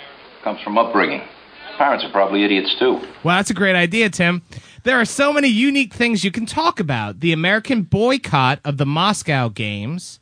[0.44, 1.24] Comes from upbringing.
[1.80, 3.00] Parents are probably idiots too.
[3.24, 4.44] Well, that's a great idea, Tim.
[4.84, 7.22] There are so many unique things you can talk about.
[7.22, 10.20] The American boycott of the Moscow Games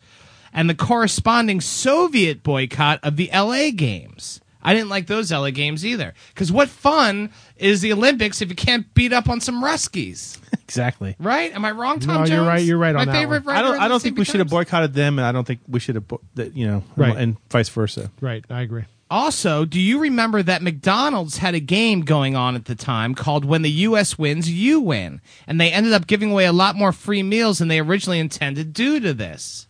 [0.54, 4.40] and the corresponding Soviet boycott of the LA Games.
[4.64, 6.14] I didn't like those LA Games either.
[6.34, 10.38] Because what fun is the Olympics if you can't beat up on some Ruskies?
[10.72, 11.18] Exactly.
[11.20, 11.54] Right?
[11.54, 13.58] Am I wrong, Tom No, you're right- you're right My on that favorite one.
[13.58, 13.78] I don't.
[13.82, 16.08] I don't think we should have boycotted them, and I don't think we should have,
[16.08, 17.14] bo- that, you know, Right.
[17.18, 18.10] and vice versa.
[18.22, 18.46] Right.
[18.50, 18.84] I agree.
[19.10, 23.44] Also, do you remember that McDonald's had a game going on at the time called
[23.44, 24.18] When the U.S.
[24.18, 25.20] Wins, You Win?
[25.46, 28.72] And they ended up giving away a lot more free meals than they originally intended
[28.72, 29.68] due to this.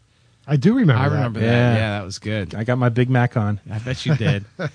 [0.52, 1.02] I do remember.
[1.02, 1.16] I that.
[1.16, 1.46] remember that.
[1.46, 1.76] Yeah.
[1.76, 2.54] Yeah, that was good.
[2.54, 3.62] I got my Big Mac on.
[3.72, 4.44] I bet you did.
[4.60, 4.70] uh,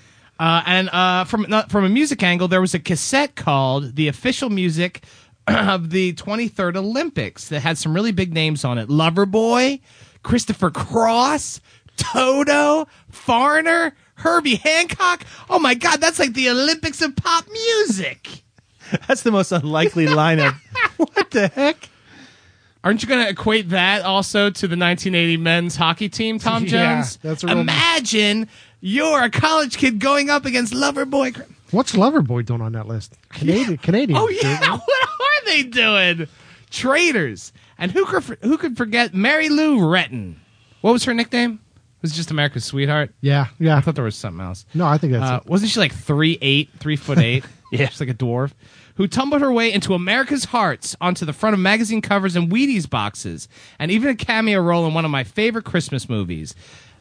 [0.65, 4.49] and uh, from not, from a music angle, there was a cassette called "The Official
[4.49, 5.03] Music
[5.47, 9.79] of the 23rd Olympics" that had some really big names on it: Loverboy,
[10.23, 11.61] Christopher Cross,
[11.95, 15.25] Toto, Foreigner, Herbie Hancock.
[15.47, 18.41] Oh my God, that's like the Olympics of pop music.
[19.07, 20.55] That's the most unlikely lineup.
[20.97, 21.89] what the heck?
[22.87, 26.95] Aren't you going to equate that also to the 1980 men's hockey team, Tom Yeah,
[27.01, 27.17] Jones?
[27.17, 28.47] that's a real- Imagine
[28.79, 31.43] you're a college kid going up against Loverboy.
[31.71, 33.13] What's Loverboy doing on that list?
[33.27, 33.75] Canadian.
[33.77, 34.17] Canadian.
[34.17, 36.29] Oh yeah, what are they doing?
[36.69, 37.51] Traitors.
[37.77, 40.35] And who could who could forget Mary Lou Retton?
[40.79, 41.59] What was her nickname?
[41.97, 43.13] It Was it just America's sweetheart?
[43.19, 43.47] Yeah.
[43.59, 43.75] Yeah.
[43.75, 44.65] I thought there was something else.
[44.73, 45.49] No, I think that's Uh, it.
[45.49, 47.43] wasn't she like three eight, three foot eight?
[47.73, 48.53] yeah, she's like a dwarf.
[48.97, 52.89] Who tumbled her way into America's hearts onto the front of magazine covers and Wheaties
[52.89, 53.47] boxes,
[53.79, 56.55] and even a cameo role in one of my favorite Christmas movies,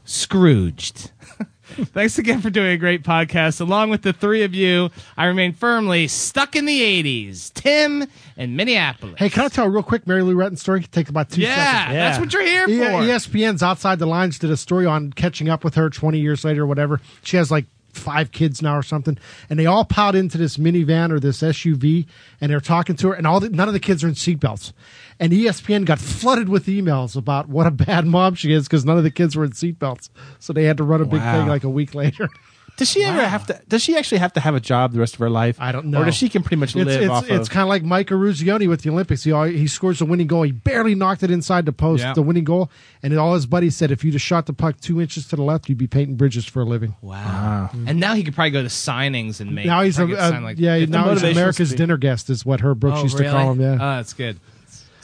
[0.05, 1.11] Scrooged.
[1.67, 3.61] Thanks again for doing a great podcast.
[3.61, 7.53] Along with the three of you, I remain firmly stuck in the 80s.
[7.53, 8.05] Tim
[8.37, 9.17] in Minneapolis.
[9.19, 10.85] Hey, can I tell a real quick Mary Lou Retton story?
[10.85, 11.95] Take about two yeah, seconds.
[11.97, 13.03] that's what you're here E- for.
[13.03, 16.63] ESPN's Outside the Lines did a story on catching up with her 20 years later
[16.63, 17.01] or whatever.
[17.25, 19.19] She has like five kids now or something,
[19.51, 22.07] and they all piled into this minivan or this SUV,
[22.41, 24.73] and they're talking to her, and all the, none of the kids are in seatbelts.
[25.19, 28.99] And ESPN got flooded with emails about what a bad mom she is because none
[28.99, 31.33] of the kids were in seatbelts, so they had to run a big Wow.
[31.41, 32.29] thing like a week later.
[32.77, 33.61] Does she ever have to?
[33.69, 35.57] Does she actually have to have a job the rest of her life?
[35.59, 36.03] I don't know.
[36.03, 37.51] Or does she can pretty much live it's, off it's of?
[37.51, 39.25] kind of like Mike Eruzione with the Olympics.
[39.25, 40.43] He al- he scores the winning goal.
[40.43, 42.13] He barely knocked it inside the post, Yeah.
[42.13, 42.71] the winning goal,
[43.03, 45.43] and all his buddies said, if you just shot the puck two inches to the
[45.43, 46.95] left, you'd be painting bridges for a living.
[47.01, 47.15] Wow.
[47.17, 47.69] Uh-huh.
[47.77, 47.89] Mm-hmm.
[47.89, 49.65] And now he could probably go to signings and make.
[49.67, 52.29] now he's a, probably get signed like yeah, now he's motivational America's speak- dinner guest,
[52.31, 53.27] is what Herb Brooks Oh, used really?
[53.27, 53.61] to call him.
[53.61, 54.39] Yeah, Oh, that's good.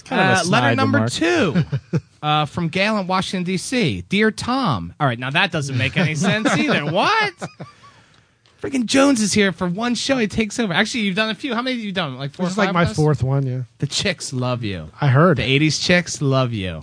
[0.05, 1.12] Kind of Uh, letter number remark.
[1.12, 1.65] two
[2.23, 4.05] uh, from Gail in Washington, D.C.
[4.09, 4.95] Dear Tom.
[5.01, 6.85] All right, now that doesn't make any sense either.
[6.87, 7.35] What?
[8.61, 10.19] Freaking Jones is here for one show.
[10.19, 10.73] He takes over.
[10.73, 11.53] Actually, you've done a few.
[11.55, 12.17] How many have you done?
[12.17, 13.45] Like four this is like my fourth one.
[13.45, 14.88] Yeah, The chicks love you.
[15.01, 15.38] I heard.
[15.38, 16.83] The 80s chicks love you.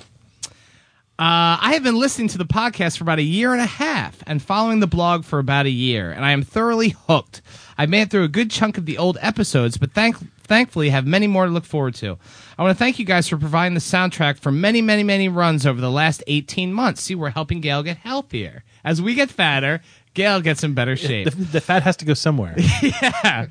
[1.18, 4.18] Uh, I have been listening to the podcast for about a year and a half
[4.26, 7.42] and following the blog for about a year, and I am thoroughly hooked.
[7.78, 10.16] I've made it through a good chunk of the old episodes, but thank-
[10.50, 12.18] thankfully have many more to look forward to.
[12.58, 15.66] I want to thank you guys for providing the soundtrack for many, many, many runs
[15.66, 17.04] over the last 18 months.
[17.04, 18.64] See, we're helping Gail get healthier.
[18.84, 19.82] As we get fatter,
[20.16, 21.30] Gail gets in better shape.
[21.30, 22.56] The, the fat has to go somewhere.
[22.82, 23.46] yeah.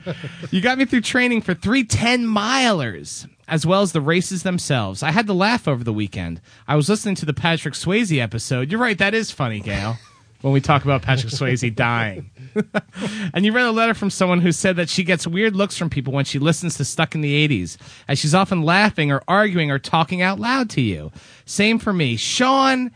[0.50, 5.02] You got me through training for three 10 milers, as well as the races themselves.
[5.02, 6.40] I had to laugh over the weekend.
[6.66, 8.70] I was listening to the Patrick Swayze episode.
[8.70, 9.96] You're right, that is funny, Gail,
[10.42, 12.30] when we talk about Patrick Swayze dying.
[13.34, 15.90] and you read a letter from someone who said that she gets weird looks from
[15.90, 17.76] people when she listens to Stuck in the 80s,
[18.08, 21.12] as she's often laughing or arguing or talking out loud to you.
[21.44, 22.16] Same for me.
[22.16, 22.90] Sean,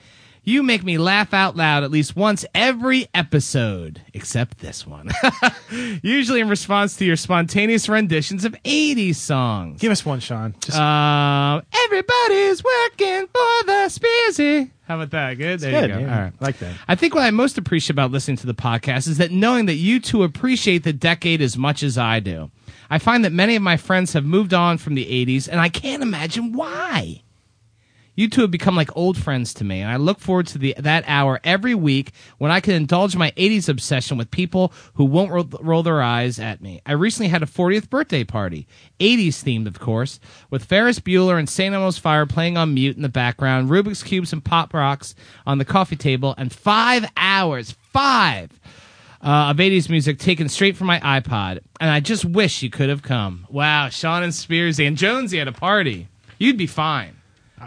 [0.44, 5.09] you make me laugh out loud at least once every episode, except this one.
[6.02, 9.81] Usually in response to your spontaneous renditions of 80s songs.
[9.81, 10.55] Give us one, Sean.
[10.61, 14.70] Just Uh, everybody's working for the Spearsy.
[14.88, 15.35] How about that?
[15.35, 15.61] Good?
[15.61, 16.00] There good, you go.
[16.02, 16.14] yeah.
[16.16, 16.33] All right.
[16.40, 16.74] Like that.
[16.88, 19.74] I think what I most appreciate about listening to the podcast is that knowing that
[19.76, 22.50] you two appreciate the decade as much as I do.
[22.90, 25.70] I find that many of my friends have moved on from the 80s, and I
[25.70, 27.22] can't imagine why.
[28.14, 30.75] You two have become like old friends to me, and I look forward to the,
[30.79, 35.33] that hour every week when I can indulge my 80s obsession with people who won't
[35.33, 36.83] roll, roll their eyes at me.
[36.85, 38.66] I recently had a 40th birthday party,
[39.01, 40.20] 80s themed, of course,
[40.51, 41.75] with Ferris Bueller and St.
[41.75, 45.14] Elmo's Fire playing on mute in the background, Rubik's Cubes and Pop Rocks
[45.46, 48.61] on the coffee table, and five hours, five,
[49.22, 51.61] uh, of 80s music taken straight from my iPod.
[51.81, 53.46] And I just wish you could have come.
[53.48, 56.09] Wow, Sean and Spears and Jonesy at a party.
[56.38, 57.16] You'd be fine.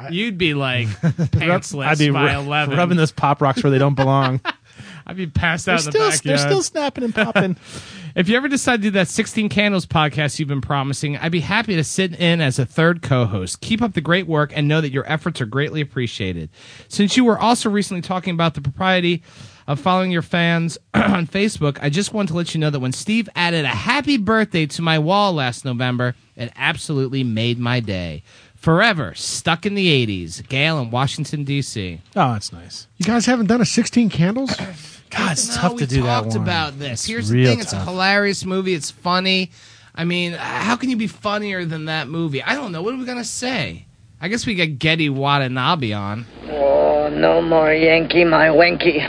[0.09, 2.77] You'd be like pantsless I'd be by ru- 11.
[2.77, 4.41] rubbing those pop rocks where they don't belong.
[5.07, 6.39] I'd be passed they're, out in the still, backyard.
[6.39, 7.57] they're still snapping and popping.
[8.15, 11.41] If you ever decide to do that 16 Candles podcast you've been promising, I'd be
[11.41, 13.59] happy to sit in as a third co host.
[13.59, 16.49] Keep up the great work and know that your efforts are greatly appreciated.
[16.87, 19.21] Since you were also recently talking about the propriety
[19.67, 22.93] of following your fans on Facebook, I just want to let you know that when
[22.93, 28.23] Steve added a happy birthday to my wall last November, it absolutely made my day.
[28.65, 30.47] Forever stuck in the 80s.
[30.49, 32.01] Gail in Washington, D.C.
[32.15, 32.87] Oh, that's nice.
[32.97, 34.55] You guys haven't done a 16 Candles?
[35.11, 36.91] God, it's No, tough to do that We talked about this.
[37.01, 38.73] It's Here's the real thing: it's a hilarious movie.
[38.73, 39.51] It's funny.
[39.93, 42.41] I mean, how can you be funnier than that movie?
[42.41, 42.81] I don't know.
[42.81, 43.85] What are we gonna say?
[44.19, 46.25] I guess we get Gedde Watanabe on.
[46.49, 49.07] Oh, no more Yankee, my wanky.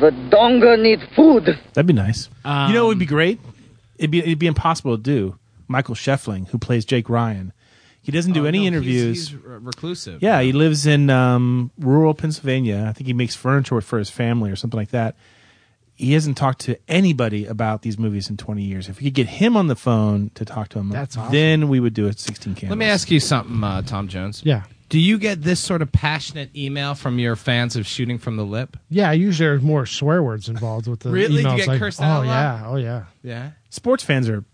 [0.00, 1.56] The donga need food.
[1.74, 2.28] That'd be nice.
[2.44, 3.38] you know, it would be Um, great.
[3.96, 5.38] It'd be it'd be impossible to do.
[5.68, 7.52] Michael Schoeffling, who plays Jake Ryan,
[8.08, 9.18] he doesn't do Oh, any no, interviews.
[9.18, 10.22] He's, he's reclusive.
[10.22, 12.86] yeah, he lives in um, rural Pennsylvania.
[12.88, 15.14] I think he makes furniture for his family or something like that.
[15.94, 18.88] He hasn't talked to anybody about these movies in 20 years.
[18.88, 21.32] If we could get him on the phone to talk to him, That's awesome.
[21.32, 22.70] then we would do a 16 candles.
[22.70, 24.40] Let me ask you something, uh, Tom Jones.
[24.42, 24.62] Yeah.
[24.88, 28.44] Do you get this sort of passionate email from your fans of shooting from the
[28.46, 28.78] lip?
[28.88, 31.28] Yeah, usually there's more swear words involved with the Really?
[31.28, 31.56] Do you emails.
[31.58, 32.32] get like, cursed oh, out a lot?
[32.32, 32.62] yeah.
[32.66, 33.04] Oh, yeah.
[33.22, 33.50] Yeah.
[33.68, 34.44] Sports fans are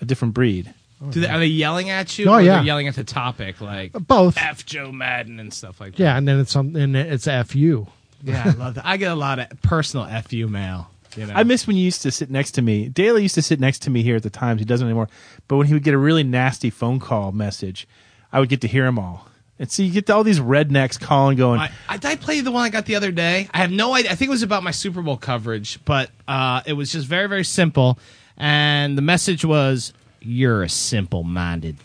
[0.00, 0.74] a different breed.
[1.10, 2.26] Do they, are they yelling at you?
[2.26, 2.56] Oh, or yeah.
[2.56, 4.36] They're yelling at the topic, like Both.
[4.38, 6.02] F Joe Maddon and stuff like that.
[6.02, 7.86] Yeah, and then it's some, and it's FU.
[8.22, 8.86] Yeah, I love that.
[8.86, 10.90] I get a lot of personal fu mail.
[11.16, 12.88] You know, I miss when you used to sit next to me.
[12.88, 14.60] Daly used to sit next to me here at the Times.
[14.60, 15.08] He doesn't anymore.
[15.46, 17.86] But when he would get a really nasty phone call message,
[18.32, 19.28] I would get to hear them all.
[19.58, 22.50] And so you get all these rednecks calling, going, I, I, did I play the
[22.50, 23.48] one I got the other day?
[23.54, 24.10] I have no idea.
[24.10, 27.28] I think it was about my Super Bowl coverage, but uh, it was just very,
[27.28, 27.98] very simple.
[28.36, 29.92] And the message was,
[30.24, 31.76] "You're a simple-minded."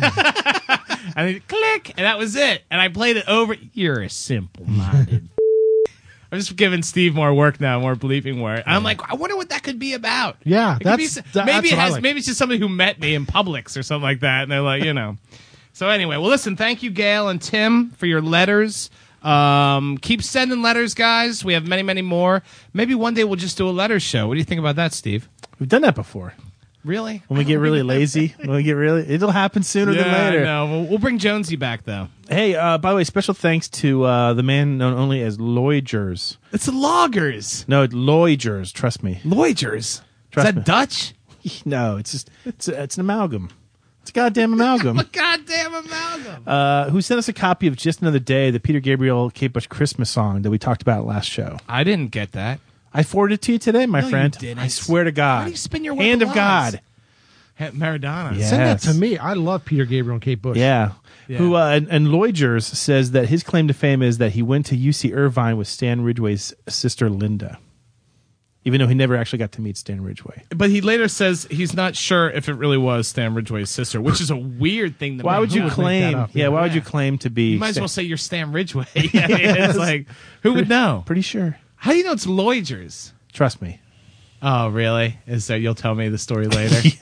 [0.02, 0.12] and
[1.16, 2.62] then click, and that was it.
[2.70, 3.56] And I played it over.
[3.74, 5.28] You're a simple-minded.
[6.32, 8.62] I'm just giving Steve more work now, more bleeping work.
[8.64, 10.36] I'm like, I wonder what that could be about.
[10.44, 11.92] Yeah, It could be that's- s- that- maybe that's it what I has.
[11.94, 12.02] like.
[12.02, 14.60] Maybe it's just somebody who met me in Publix or something like that, and they're
[14.60, 15.16] like, you know.
[15.72, 16.56] So anyway, well, listen.
[16.56, 18.90] Thank you, Gail and Tim, for your letters.
[19.22, 21.44] Um, keep sending letters, guys.
[21.44, 22.42] We have many, many more.
[22.72, 24.28] Maybe one day we'll just do a letters show.
[24.28, 25.28] What do you think about that, Steve?
[25.58, 26.32] We've done that before.
[26.84, 27.22] Really?
[27.28, 30.44] When we get really lazy, when we get really, it'll happen sooner than later.
[30.44, 32.08] No, we'll, we'll bring Jonesy back though.
[32.28, 36.36] Hey, uh, by the way, special thanks to uh, the man known only as Loigers.
[36.52, 37.66] It's the loggers.
[37.68, 38.72] No, Loigers.
[38.72, 39.20] Trust me.
[39.24, 40.00] Loigers.
[40.30, 40.62] Trust Is that me.
[40.64, 41.14] Dutch?
[41.64, 43.48] No, it's just it's a, it's an amalgam.
[44.02, 44.96] It's a goddamn amalgam.
[45.12, 46.42] Goddamn amalgam.
[46.46, 49.66] uh, who sent us a copy of Just Another Day, the Peter Gabriel Kate Bush
[49.66, 51.56] Christmas song that we talked about last show.
[51.68, 52.60] I didn't get that.
[52.92, 54.32] I forwarded it to you today, my No, you friend.
[54.38, 54.58] didn't.
[54.58, 55.40] I swear to God.
[55.40, 56.34] Why do you spin your web Hand of lies?
[56.36, 56.80] God.
[57.54, 58.36] Hey, Maradona.
[58.38, 58.46] Yeah.
[58.46, 58.92] Send that Yes.
[58.92, 59.18] to me.
[59.18, 60.56] I love Peter Gabriel and Kate Bush.
[60.56, 60.92] Yeah.
[61.28, 61.38] Yeah.
[61.38, 64.66] Who uh, and, and Loigers says that his claim to fame is that he went
[64.66, 67.58] to UC Irvine with Stan Ridgway's sister Linda,
[68.64, 70.42] even though he never actually got to meet Stan Ridgway.
[70.48, 74.20] But he later says he's not sure if it really was Stan Ridgway's sister, which
[74.20, 75.40] is a weird thing to Why make.
[75.42, 76.12] would you would claim?
[76.14, 76.30] that up?
[76.32, 77.52] Yeah, why would you claim to be?
[77.52, 78.86] You might as Stan- well say you're Stan Ridgway.
[78.96, 80.06] I mean, it's like,
[80.42, 81.04] who would know?
[81.06, 81.56] Pretty sure.
[81.80, 83.12] How do you know it's Loigers?
[83.32, 83.80] Trust me.
[84.42, 85.18] Oh, really?
[85.26, 86.78] Is that you'll tell me the story later?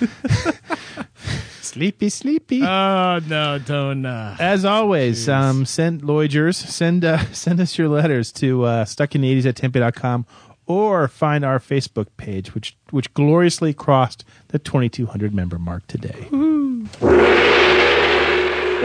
[1.60, 2.62] Sleepy, sleepy.
[2.62, 4.04] oh no, don't.
[4.06, 9.46] Uh, As always, um, send Loigers, send uh, send us your letters to uh, stuckinthe80s
[9.46, 10.24] at tempe.com
[10.66, 16.28] or find our Facebook page, which which gloriously crossed the 2,200 member mark today.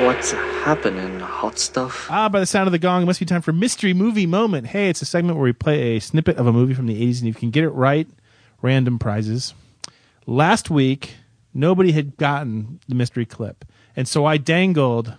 [0.05, 2.05] What's happening, hot stuff?
[2.11, 4.67] Ah, by the sound of the gong, it must be time for Mystery Movie Moment.
[4.67, 7.19] Hey, it's a segment where we play a snippet of a movie from the 80s,
[7.19, 8.07] and if you can get it right,
[8.61, 9.55] random prizes.
[10.27, 11.15] Last week,
[11.51, 15.15] nobody had gotten the mystery clip, and so I dangled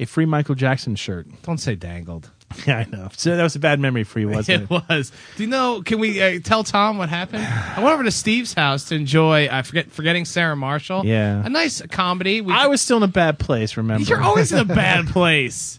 [0.00, 1.28] a free Michael Jackson shirt.
[1.42, 2.32] Don't say dangled.
[2.66, 3.08] Yeah, I know.
[3.16, 4.82] So that was a bad memory for you, wasn't It it?
[4.88, 5.12] was.
[5.36, 5.82] Do you know?
[5.82, 7.44] Can we uh, tell Tom what happened?
[7.44, 9.48] I went over to Steve's house to enjoy.
[9.50, 11.06] I forget forgetting Sarah Marshall.
[11.06, 11.44] Yeah.
[11.44, 12.40] a nice comedy.
[12.40, 13.76] We, I was still in a bad place.
[13.76, 15.78] Remember, You're always in a bad place.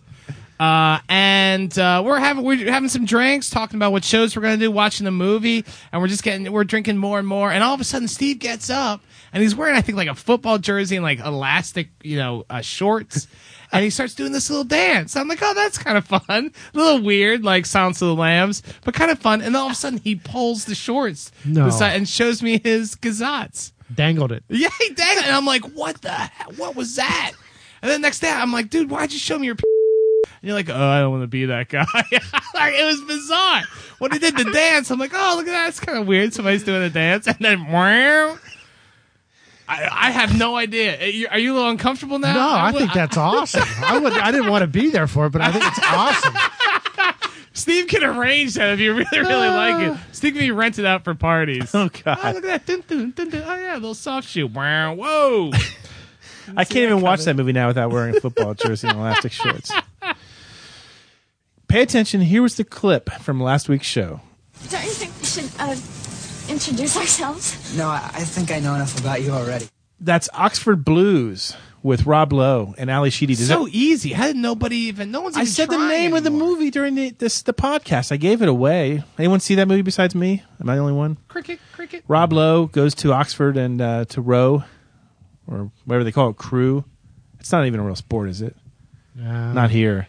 [0.60, 4.58] Uh, and uh, we're having we're having some drinks, talking about what shows we're gonna
[4.58, 7.52] do, watching the movie, and we're just getting we're drinking more and more.
[7.52, 9.02] And all of a sudden, Steve gets up
[9.34, 12.62] and he's wearing I think like a football jersey and like elastic you know uh,
[12.62, 13.28] shorts.
[13.74, 15.16] And he starts doing this little dance.
[15.16, 16.52] I'm like, oh, that's kind of fun.
[16.74, 19.42] A little weird, like Sounds of the Lambs, but kind of fun.
[19.42, 21.66] And then all of a sudden, he pulls the shorts No.
[21.66, 23.72] beside- and shows me his gazots.
[23.94, 24.44] Dangled it.
[24.50, 25.24] Yeah, he dang it.
[25.26, 26.52] And I'm like, what the hell?
[26.58, 27.32] What was that?
[27.82, 29.64] And then next day, I'm like, dude, why'd you show me your p-?
[30.42, 31.86] And you're like, oh, I don't want to be that guy.
[32.54, 33.64] like, it was bizarre.
[34.00, 35.70] When he did the dance, I'm like, oh, look at that.
[35.70, 36.34] It's kind of weird.
[36.34, 37.28] Somebody's doing a dance.
[37.28, 38.38] And then, wow.
[39.72, 41.00] I, I have no idea.
[41.32, 42.34] Are you, a little uncomfortable now?
[42.34, 43.64] No, I would- think that's awesome.
[43.84, 44.14] I would.
[44.14, 46.36] I didn't want to be there for it, but I think it's awesome.
[47.54, 49.98] Steve can arrange that if you really, really like it.
[50.14, 51.74] Steve can be rented out for parties.
[51.76, 52.20] Oh God!
[52.24, 52.66] Oh, look at that.
[52.66, 53.44] Dun, dun, dun, dun.
[53.46, 54.48] Oh, yeah, a little soft shoe.
[54.48, 54.94] Wow.
[54.96, 55.52] Whoa.
[56.58, 59.72] I can't even watch that movie now without wearing a football jersey and elastic shorts.
[61.68, 62.20] Pay attention.
[62.22, 64.20] Here was the clip from last week's show.
[64.70, 65.76] Don't you think we should uh,
[66.52, 67.76] introduce ourselves?
[67.78, 69.68] No, I I think I know enough about you already.
[70.00, 73.36] That's Oxford Blues with Rob Lowe and Ally Sheedy.
[73.36, 74.14] Does so that- easy.
[74.14, 75.12] How did nobody even?
[75.12, 75.36] No one's.
[75.38, 78.12] I even said the trying name of the movie during the this the podcast.
[78.12, 79.04] I gave it away.
[79.18, 80.44] Anyone see that movie besides me?
[80.60, 81.18] Am I the only one?
[81.28, 82.04] Cricket, cricket.
[82.08, 84.64] Rob Lowe goes to Oxford and uh, to row,
[85.48, 86.84] or whatever they call it, crew.
[87.40, 88.56] It's not even a real sport, is it?
[89.16, 89.54] Yeah.
[89.54, 90.08] Not here.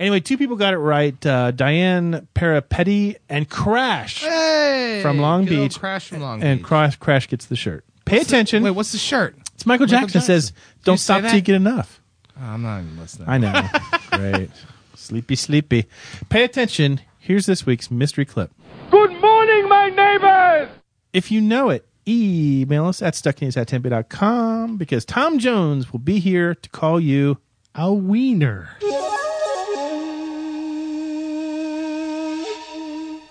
[0.00, 1.24] Anyway, two people got it right.
[1.24, 5.78] Uh, Diane Parapetti and Crash Hey, from Long good old Beach.
[5.78, 6.66] Crash from Long and Beach.
[6.66, 7.84] Crash, Crash gets the shirt.
[8.04, 8.62] Pay What's the- attention.
[8.64, 9.36] wait, what's the shirt?
[9.54, 10.52] It's Michael, Michael Jackson, says,
[10.84, 11.44] "Don't You say stop till you that?
[11.44, 12.00] get enough."
[12.40, 13.28] Oh, I'm not even listening.
[13.28, 13.68] I know.
[14.10, 14.50] Great.
[14.96, 15.84] Sleepy, sleepy.
[16.30, 17.00] Pay attention.
[17.18, 18.50] Here's this week's mystery clip.
[18.90, 20.70] Good morning, my neighbors!
[21.12, 26.18] If you know it, email us at stucknews at tempe.com because Tom Jones will be
[26.18, 27.38] here to call you
[27.74, 28.70] a wiener.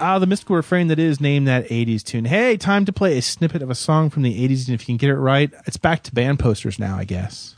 [0.02, 2.24] Ah, the mystical refrain that is name that 80s tune.
[2.26, 4.86] Hey, time to play a snippet of a song from the 80s, and if you
[4.86, 7.56] can get it right, it's back to band posters now, I guess.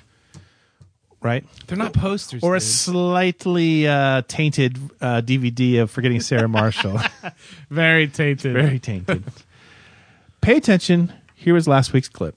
[1.22, 1.46] Right?
[1.68, 2.42] They're not posters.
[2.42, 2.68] Or a dude.
[2.68, 7.00] slightly uh, tainted uh, DVD of Forgetting Sarah Marshall.
[7.70, 8.54] Very tainted.
[8.54, 9.24] Very tainted.
[10.42, 11.14] Pay attention.
[11.36, 12.36] Here was last week's clip.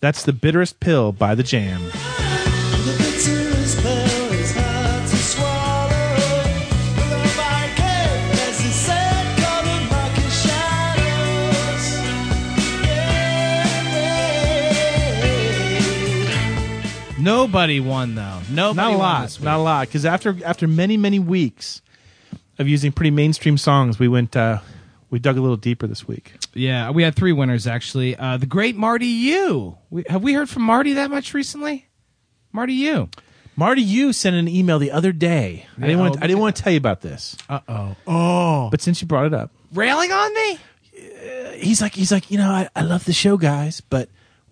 [0.00, 1.82] That's The Bitterest Pill by The Jam.
[17.28, 18.40] Nobody won though.
[18.50, 19.44] Nobody not a won lot, this week.
[19.44, 19.86] not a lot.
[19.86, 21.82] Because after after many many weeks
[22.58, 24.60] of using pretty mainstream songs, we went uh,
[25.10, 26.34] we dug a little deeper this week.
[26.54, 28.16] Yeah, we had three winners actually.
[28.16, 29.76] Uh, the great Marty U.
[29.90, 31.86] We, have we heard from Marty that much recently?
[32.50, 33.10] Marty U.
[33.56, 35.66] Marty, you sent an email the other day.
[35.76, 37.36] I didn't want oh, I didn't want to tell you about this.
[37.48, 37.96] Uh oh.
[38.06, 38.70] Oh.
[38.70, 40.58] But since you brought it up, Railing on me?
[41.58, 44.08] he's like he's like you know I, I love the show guys, but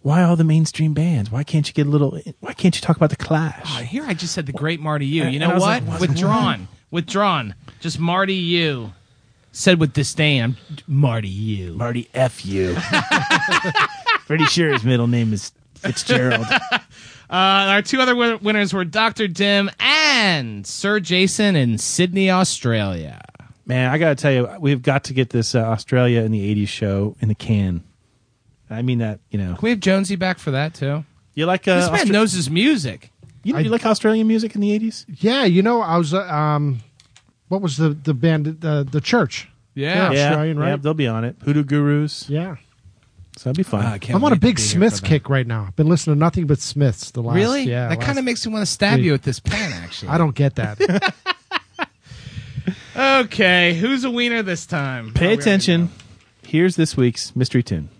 [0.07, 1.33] why all the mainstream bands?
[1.33, 2.17] Why can't you get a little?
[2.39, 3.65] Why can't you talk about the Clash?
[3.67, 5.25] Oh, here I just said the great Marty U.
[5.25, 5.61] You know what?
[5.61, 6.01] like, what?
[6.01, 6.69] Withdrawn.
[6.93, 7.57] Withdrawn.
[7.81, 8.93] Just Marty U.
[9.51, 10.43] Said with disdain.
[10.45, 11.73] I'm Marty U.
[11.73, 12.77] Marty F you.
[14.29, 16.47] Pretty sure his middle name is Fitzgerald.
[17.29, 19.27] Uh, our two other win- winners were Dr.
[19.27, 23.21] Dim and Sir Jason in Sydney, Australia.
[23.65, 26.55] Man, I got to tell you, we've got to get this uh, Australia in the
[26.55, 27.83] '80s show in the can.
[28.71, 29.55] I mean that you know.
[29.55, 31.05] Can we have Jonesy back for that too?
[31.35, 33.11] You like uh, this man Austra- knows his music.
[33.45, 35.05] You, you like Australian music in the '80s?
[35.21, 36.13] Yeah, you know, I was.
[36.13, 36.81] Uh, um,
[37.49, 38.47] what was the the band?
[38.61, 39.49] The the church.
[39.75, 40.11] Yeah.
[40.11, 40.71] yeah, Australian, right?
[40.71, 41.37] yeah, they'll be on it.
[41.45, 42.29] Hoodoo Gurus.
[42.31, 42.57] Yeah.
[43.37, 43.85] So that'd be fun.
[43.85, 45.67] I can't I'm on a big Smiths kick right now.
[45.69, 47.37] I've been listening to nothing but Smiths the last.
[47.37, 47.65] Really?
[47.65, 47.89] Yeah.
[47.89, 49.05] that last- kind of makes me want to stab week.
[49.05, 50.09] you with this pen, actually.
[50.09, 51.15] I don't get that.
[52.97, 55.13] Okay, who's a wiener this time?
[55.13, 55.91] Pay Oh, attention.
[56.43, 57.91] Here's this week's mystery tune.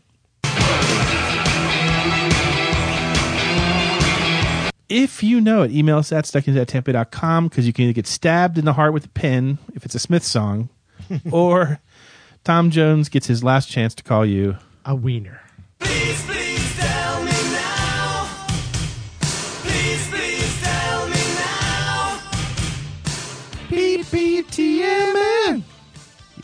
[4.89, 8.65] If you know it, email us at stuckinthattampa.com because you can either get stabbed in
[8.65, 10.69] the heart with a pin if it's a Smith song,
[11.33, 11.81] or
[12.45, 15.41] Tom Jones gets his last chance to call you a wiener.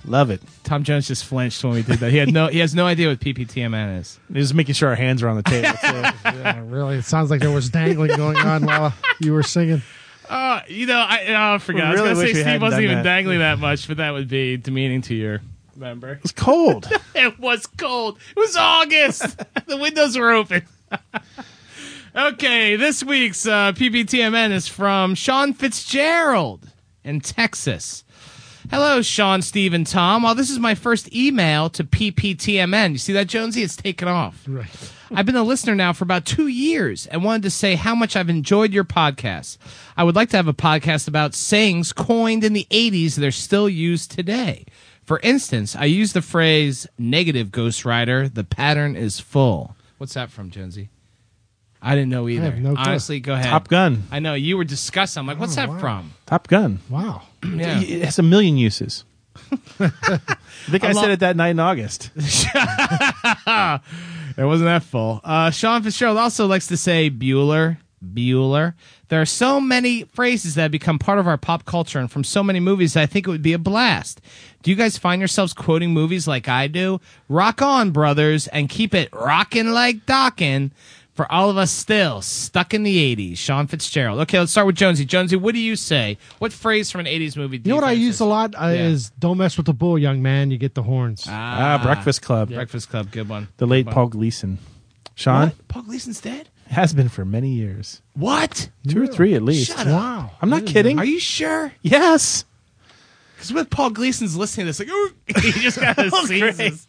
[0.05, 0.43] Love it.
[0.65, 2.11] Tom Jones just flinched when we did that.
[2.11, 2.49] He had no.
[2.49, 4.19] He has no idea what PPTMN is.
[4.33, 5.69] He's just making sure our hands are on the table.
[6.25, 9.83] yeah, really, it sounds like there was dangling going on while you were singing.
[10.29, 11.83] Uh, you know, I, oh, I forgot.
[11.83, 13.03] We I really was wish going to say Steve hadn't wasn't even that.
[13.05, 15.41] dangling that much, but that would be demeaning to your
[15.77, 16.13] member.
[16.13, 16.89] It was cold.
[17.15, 18.19] it was cold.
[18.35, 19.41] It was August.
[19.67, 20.63] the windows were open.
[22.17, 26.69] okay, this week's uh, PPTMN is from Sean Fitzgerald
[27.05, 28.05] in Texas.
[28.71, 30.23] Hello, Sean, Steve, and Tom.
[30.23, 32.93] Well, this is my first email to PPTMN.
[32.93, 33.63] You see that, Jonesy?
[33.63, 34.45] It's taken off.
[34.47, 34.93] Right.
[35.15, 38.15] I've been a listener now for about two years and wanted to say how much
[38.17, 39.59] I've enjoyed your podcast.
[39.97, 43.31] I would like to have a podcast about sayings coined in the 80s that are
[43.31, 44.65] still used today.
[45.05, 49.77] For instance, I use the phrase negative ghostwriter, the pattern is full.
[49.99, 50.89] What's that from, Jonesy?
[51.83, 52.45] I didn't know either.
[52.45, 52.85] have no clue.
[52.87, 53.47] Honestly, go ahead.
[53.47, 54.05] Top Gun.
[54.13, 55.21] I know you were discussing.
[55.21, 56.13] I'm like, what's that from?
[56.27, 56.79] Top Gun.
[56.89, 57.23] Wow.
[57.45, 57.81] Yeah.
[57.81, 59.05] It has a million uses.
[59.81, 59.89] I
[60.71, 62.11] think I I'm lo- said it that night in August.
[62.17, 62.21] it
[64.39, 65.21] wasn't that full.
[65.25, 68.75] Uh, Sean Fitzgerald also likes to say Bueller, Bueller.
[69.09, 72.25] There are so many phrases that have become part of our pop culture and from
[72.25, 74.21] so many movies that I think it would be a blast.
[74.63, 77.01] Do you guys find yourselves quoting movies like I do?
[77.29, 80.73] Rock on, brothers, and keep it rockin' like dockin'
[81.15, 83.37] for all of us still stuck in the 80s.
[83.39, 84.21] Sean Fitzgerald.
[84.21, 85.05] Okay, let's start with Jonesy.
[85.05, 86.17] Jonesy, what do you say?
[86.39, 88.55] What phrase from an 80s movie do You know what I think use a lot
[88.55, 88.87] uh, Yeah.
[88.89, 90.51] is "Don't mess with the bull, young man.
[90.51, 92.49] You get the horns." Ah, Breakfast Club.
[92.49, 93.49] Breakfast Club, good one.
[93.59, 93.95] The late one.
[93.95, 94.59] Paul Gleason.
[95.15, 95.69] Sean What?
[95.69, 96.49] Paul Gleason's dead?
[96.69, 98.01] has been for many years.
[98.15, 98.71] What?
[98.89, 99.69] Two or three at least.
[99.73, 99.89] Shut up.
[99.89, 100.31] Wow.
[100.41, 100.99] I'm not kidding.
[100.99, 101.71] Are you sure?
[101.83, 102.47] Yes.
[103.37, 105.11] Because with Paul Gleason's listening to this, like, ooh,
[105.41, 106.55] he just kind of Oh, sees great.
[106.55, 106.87] this.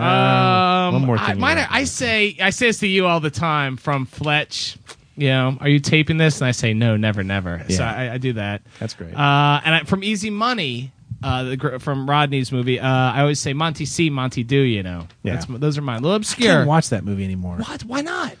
[0.00, 1.40] Um, one more I, thing.
[1.40, 4.76] mine are- I say, I say this to you all the time from Fletch.
[5.16, 6.40] You know, are you taping this?
[6.40, 7.64] And I say, no, never, never.
[7.68, 7.92] So Yeah.
[7.92, 8.62] I, I do that.
[8.78, 9.14] That's great.
[9.14, 10.92] Uh, and I, from Easy Money,
[11.24, 14.56] uh, the, gr- from Rodney's movie, uh, I always say Monty C, Monty Do.
[14.60, 15.34] You know, Yeah.
[15.34, 15.98] That's, those are mine.
[15.98, 16.48] A little I obscure.
[16.58, 17.56] can't watch that movie anymore.
[17.56, 17.82] What?
[17.84, 18.34] Why not?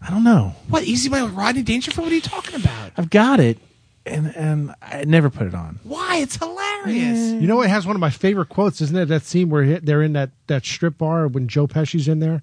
[0.00, 0.54] I don't know.
[0.68, 2.06] What Easy Money with Rodney Dangerfield?
[2.06, 2.92] What are you talking about?
[2.96, 3.58] I've got it,
[4.06, 5.78] and and I never put it on.
[5.84, 6.16] Why?
[6.18, 7.18] It's hilarious.
[7.32, 9.06] You know, it has one of my favorite quotes, isn't it?
[9.06, 12.42] That scene where he- they're in that, that strip bar when Joe Pesci's in there,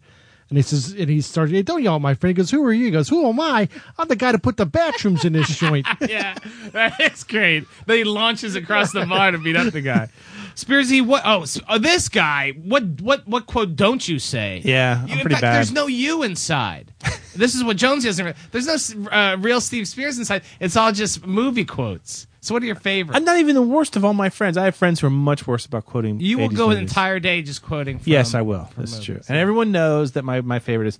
[0.49, 2.63] and he says, and he starts, hey, "Don't yell at my friend." He goes, "Who
[2.63, 3.67] are you?" He goes, "Who am I?
[3.97, 6.35] I'm the guy to put the bathrooms in this joint." yeah,
[6.71, 7.65] that is great.
[7.85, 10.09] Then he launches across the bar to beat up the guy.
[10.55, 11.21] Spearsy, what?
[11.25, 12.51] Oh, s- oh, this guy.
[12.51, 13.01] What?
[13.01, 13.27] What?
[13.27, 14.61] What quote don't you say?
[14.63, 15.55] Yeah, You- I'm in pretty fact, bad.
[15.55, 16.93] There's no you inside.
[17.37, 18.35] this is what Jones doesn't.
[18.51, 18.67] There's
[18.97, 20.43] no uh, real Steve Spears inside.
[20.59, 22.27] It's all just movie quotes.
[22.41, 23.17] So, what are your favorites?
[23.17, 24.57] I'm not even the worst of all my friends.
[24.57, 26.19] I have friends who are much worse about quoting.
[26.19, 27.99] you will 80s go an entire day just quoting.
[27.99, 28.69] From, Yes, I will.
[28.77, 29.05] That's movies.
[29.05, 29.19] true.
[29.27, 30.99] And everyone knows that my, my favorite is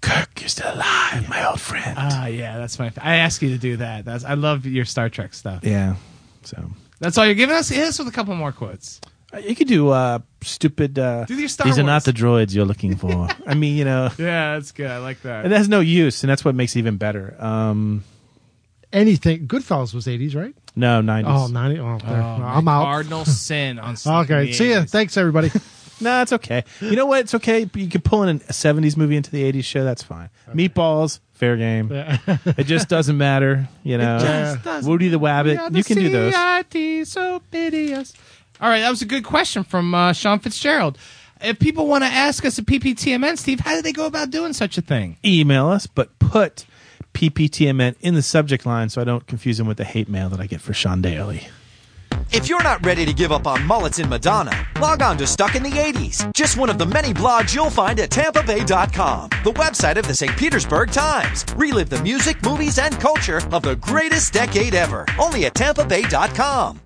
[0.00, 1.94] Kirk, you're still alive, my old friend.
[1.98, 2.92] Ah, yeah, that's my.
[3.00, 4.04] I ask you to do that.
[4.04, 4.24] That's.
[4.24, 5.64] I love your Star Trek stuff.
[5.64, 5.96] yeah.
[6.44, 6.70] So
[7.00, 7.68] That's all you're giving us.
[7.68, 9.00] Hit us with a couple more quotes.
[9.34, 10.98] Uh, you could do uh, stupid.
[10.98, 11.86] Uh, Do your Star these are Wars.
[11.86, 13.28] not the droids you're looking for.
[13.46, 14.90] I mean, you know, Yeah, that's good.
[14.90, 15.44] I like that.
[15.46, 17.36] it has no use, and that's what makes it even better.
[17.38, 18.04] Um,
[18.92, 19.46] Anything.
[19.48, 20.54] Goodfellas was '80s, right?
[20.76, 21.24] no, 90s.
[21.26, 21.80] Oh, 90.
[21.80, 22.22] Oh, there.
[22.22, 22.84] Oh, I'm out.
[22.84, 23.96] Cardinal sin on.
[23.96, 24.46] Stuck in Okay.
[24.46, 24.82] the See ya.
[24.82, 24.90] 80s.
[24.90, 25.50] Thanks, everybody.
[26.00, 26.62] No, it's okay.
[26.80, 27.20] You know what?
[27.20, 27.68] It's okay.
[27.74, 29.82] You can pull in a 70s movie into the 80s show.
[29.82, 30.28] That's fine.
[30.52, 31.88] Meatballs, fair game.
[31.90, 33.66] it just doesn't matter.
[33.82, 35.54] You know, just doesn't Woody the Wabbit.
[35.54, 36.34] Yeah, You can do those.
[36.34, 38.12] CIT, so piteous.
[38.60, 40.98] All right, that was a good question from uh, Sean Fitzgerald.
[41.40, 44.54] If people want to ask us a PPTMN, Steve, how do they go about doing
[44.54, 45.18] such a thing?
[45.24, 46.64] Email us, but put
[47.12, 50.40] PPTMN in the subject line so I don't confuse them with the hate mail that
[50.40, 51.48] I get for Sean Daly.
[52.32, 55.54] If you're not ready to give up on mullets and Madonna, log on to Stuck
[55.54, 59.96] in the 80s, just one of the many blogs you'll find at TampaBay.com, the website
[59.96, 60.36] of the St.
[60.36, 61.44] Petersburg Times.
[61.56, 66.80] Relive the music, movies, and culture of the greatest decade ever, only at TampaBay.com.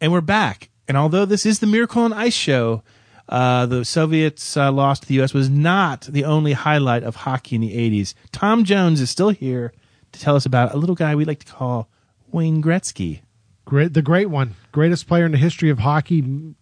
[0.00, 0.70] And we're back.
[0.88, 2.82] And although this is the Miracle on Ice show,
[3.28, 5.34] uh, the Soviets' uh, loss to the U.S.
[5.34, 8.14] was not the only highlight of hockey in the 80s.
[8.30, 9.72] Tom Jones is still here
[10.12, 11.88] to tell us about a little guy we like to call
[12.30, 13.20] Wayne Gretzky.
[13.64, 16.54] Great, the great one, greatest player in the history of hockey.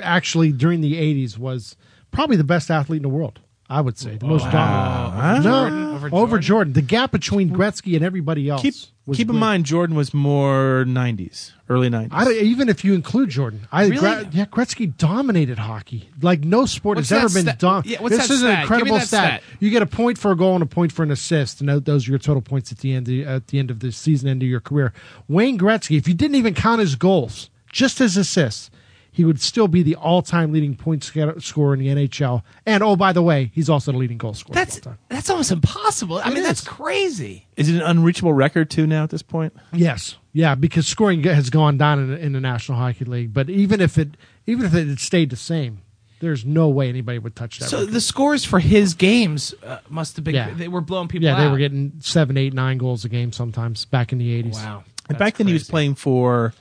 [0.00, 1.74] Actually, during the '80s, was
[2.12, 3.40] probably the best athlete in the world.
[3.68, 5.14] I would say the most dominant.
[5.14, 5.34] Huh?
[5.38, 5.84] No, Jordan?
[5.94, 6.72] over, Over Jordan.
[6.74, 8.62] The gap between Gretzky and everybody else.
[8.62, 12.08] Keep was Keep in mind, Jordan was more '90s, early '90s.
[12.10, 13.98] I don't, even if you include Jordan, I Really?
[13.98, 17.82] Gre- yeah, Gretzky dominated hockey like no sport What's has ever that been stat- done.
[17.84, 18.54] yeah, what's this that is stat?
[18.54, 19.42] an incredible that stat.
[19.60, 22.08] You get a point for a goal and a point for an assist, and those
[22.08, 24.48] are your total points at the end at the end of the season, end of
[24.48, 24.94] your career.
[25.28, 28.70] Wayne Gretzky, if you didn't even count his goals, just his assists,
[29.14, 32.42] he would still be the all-time leading point scorer in the NHL.
[32.66, 34.54] And oh, by the way, he's also the leading goal scorer.
[34.54, 36.18] That's that's almost impossible.
[36.18, 37.46] I It mean, that's crazy.
[37.56, 39.54] Is it an unreachable record too now at this point?
[39.72, 43.32] Yes, yeah, because scoring has gone down in, in the National Hockey League.
[43.32, 44.16] But even if it
[44.48, 45.82] even if it had stayed the same,
[46.18, 47.68] there's no way anybody would touch that.
[47.68, 47.92] So record.
[47.92, 50.34] the scores for his games uh, must have been.
[50.34, 50.52] Yeah.
[50.52, 51.24] They were blowing people.
[51.28, 54.54] yeah, they were getting seven, eight, nine goals a game sometimes back in the '80s.
[54.54, 54.82] Wow.
[55.08, 56.52] And back then, he was playing for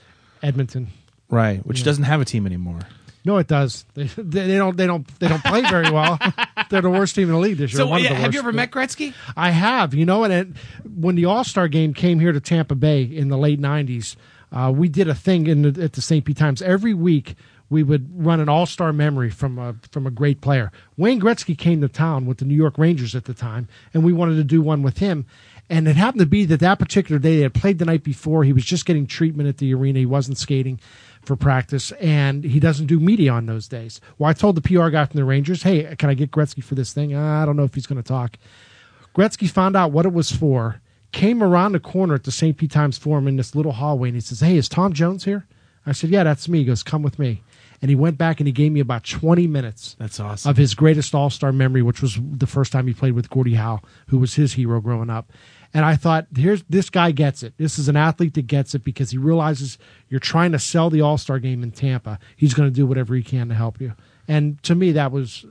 [0.43, 0.89] Edmonton.
[1.29, 2.79] Right, which doesn't have a team anymore.
[3.25, 3.85] No, it does.
[3.93, 4.75] They, they, don't.
[4.75, 5.07] They don't.
[5.19, 6.19] They don't play very well.
[6.69, 7.77] They're the worst team in the league this year.
[7.77, 9.13] So one of yeah, the have you ever met Gretzky?
[9.37, 10.47] I have, you know, and it,
[10.95, 14.15] when the All Star game came here to Tampa Bay in the late '90s,
[14.51, 16.25] uh, we did a thing in the, at the St.
[16.25, 17.35] Pete Times every week.
[17.69, 20.71] We would run an All Star memory from a from a great player.
[20.97, 24.13] Wayne Gretzky came to town with the New York Rangers at the time, and we
[24.13, 25.25] wanted to do one with him.
[25.69, 28.43] And it happened to be that that particular day they had played the night before.
[28.43, 29.99] He was just getting treatment at the arena.
[29.99, 30.79] He wasn't skating
[31.23, 34.01] for practice, and he doesn't do media on those days.
[34.17, 36.75] Well, I told the PR guy from the Rangers, "Hey, can I get Gretzky for
[36.75, 37.15] this thing?
[37.15, 38.37] Uh, I don't know if he's going to talk."
[39.15, 40.81] Gretzky found out what it was for,
[41.13, 42.57] came around the corner at the St.
[42.57, 45.45] Pete Times Forum in this little hallway, and he says, Hey, is Tom Jones here?
[45.85, 46.59] I said, Yeah, that's me.
[46.59, 47.43] He goes, Come with me.
[47.83, 50.49] And he went back and he gave me about 20 minutes That's awesome.
[50.49, 53.55] of his greatest all star memory, which was the first time he played with Gordie
[53.55, 55.31] Howe, who was his hero growing up.
[55.73, 57.55] And I thought, here's this guy gets it.
[57.57, 59.77] This is an athlete that gets it because he realizes
[60.07, 62.19] you're trying to sell the All Star game in Tampa.
[62.37, 63.93] He's going to do whatever he can to help you.
[64.29, 65.45] And to me, that was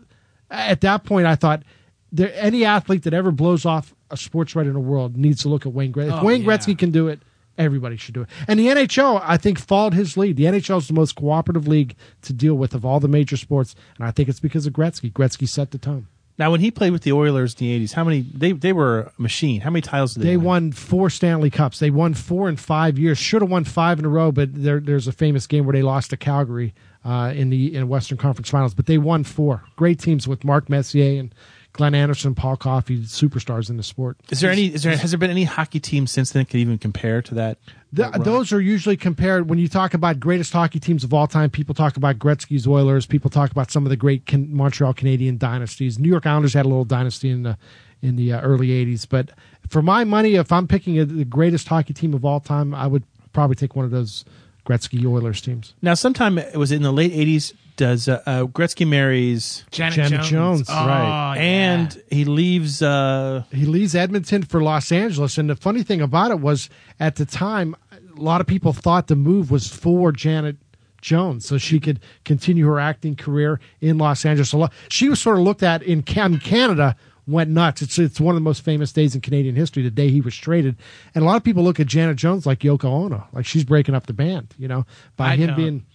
[0.50, 1.26] at that point.
[1.26, 1.62] I thought
[2.10, 5.48] there any athlete that ever blows off a sports writer in the world needs to
[5.50, 6.06] look at Wayne Gretzky.
[6.08, 6.48] If Oh, Wayne yeah.
[6.48, 7.20] Gretzky can do it,
[7.58, 8.28] everybody should do it.
[8.48, 10.36] And the NHL, I think, followed his lead.
[10.36, 13.74] The NHL is the most cooperative league to deal with of all the major sports,
[13.96, 15.12] and I think it's because of Gretzky.
[15.12, 16.06] Gretzky set the tone.
[16.38, 19.12] Now, when he played with the Oilers in the '80s, how many they they were
[19.16, 19.60] a machine?
[19.60, 20.46] How many titles did they, They win?
[20.46, 21.78] won four Stanley Cups.
[21.78, 23.18] They won four in five years.
[23.18, 25.82] Should have won five in a row, but there, there's a famous game where they
[25.82, 26.74] lost to Calgary
[27.04, 28.72] uh, in the in Western Conference Finals.
[28.72, 29.62] But they won four.
[29.76, 31.34] Great teams with Mark Messier and
[31.74, 34.18] Glenn Anderson, Paul Coffey, superstars in the sport.
[34.30, 34.66] Is there any?
[34.66, 37.34] Is there has there been any hockey team since then that could even compare to
[37.34, 37.58] that?
[37.92, 41.26] The, that those are usually compared when you talk about greatest hockey teams of all
[41.26, 41.48] time.
[41.48, 43.06] People talk about Gretzky's Oilers.
[43.06, 45.98] People talk about some of the great can, Montreal Canadian dynasties.
[45.98, 47.56] New York Islanders had a little dynasty in the
[48.02, 49.06] in the uh, early '80s.
[49.08, 49.30] But
[49.68, 52.86] for my money, if I'm picking a, the greatest hockey team of all time, I
[52.86, 54.26] would probably take one of those
[54.66, 55.72] Gretzky Oilers teams.
[55.80, 57.54] Now, sometime it was in the late '80s.
[57.76, 60.28] Does uh, uh, Gretzky marries Janet, Janet Jones.
[60.28, 61.34] Jones, Oh, right?
[61.36, 61.42] yeah.
[61.42, 62.82] And he leaves.
[62.82, 65.38] Uh, he leaves Edmonton for Los Angeles.
[65.38, 66.68] And the funny thing about it was,
[67.00, 70.56] at the time, a lot of people thought the move was for Janet
[71.00, 74.54] Jones, so she could continue her acting career in Los Angeles.
[74.88, 76.94] She was sort of looked at in Cam- Canada.
[77.24, 77.82] Went nuts.
[77.82, 79.84] It's it's one of the most famous days in Canadian history.
[79.84, 80.74] The day he was traded,
[81.14, 83.94] and a lot of people look at Janet Jones like Yoko Ono, like she's breaking
[83.94, 84.52] up the band.
[84.58, 85.56] You know, by I him don't.
[85.56, 85.86] being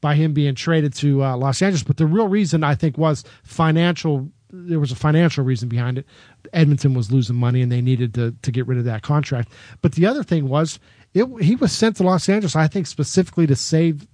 [0.00, 1.82] by him being traded to uh, Los Angeles.
[1.82, 4.30] But the real reason I think was financial.
[4.52, 6.06] There was a financial reason behind it.
[6.52, 9.50] Edmonton was losing money, and they needed to to get rid of that contract.
[9.80, 10.80] But the other thing was,
[11.14, 12.56] it, he was sent to Los Angeles.
[12.56, 14.06] I think specifically to save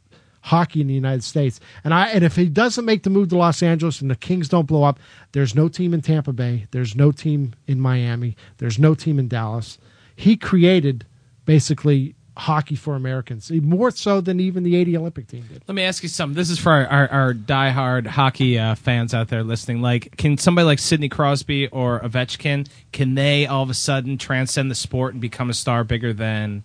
[0.47, 1.59] hockey in the United States.
[1.85, 4.49] And I and if he doesn't make the move to Los Angeles and the Kings
[4.49, 4.99] don't blow up,
[5.33, 6.67] there's no team in Tampa Bay.
[6.71, 8.37] There's no team in Miami.
[8.59, 9.79] There's no team in Dallas.
[10.15, 11.07] He created
[11.45, 15.63] basically hockey for Americans, more so than even the 80 Olympic team did.
[15.67, 16.35] Let me ask you something.
[16.37, 19.81] This is for our, our, our diehard hockey uh, fans out there listening.
[19.81, 24.71] Like, can somebody like Sidney Crosby or Ovechkin, can they all of a sudden transcend
[24.71, 26.63] the sport and become a star bigger than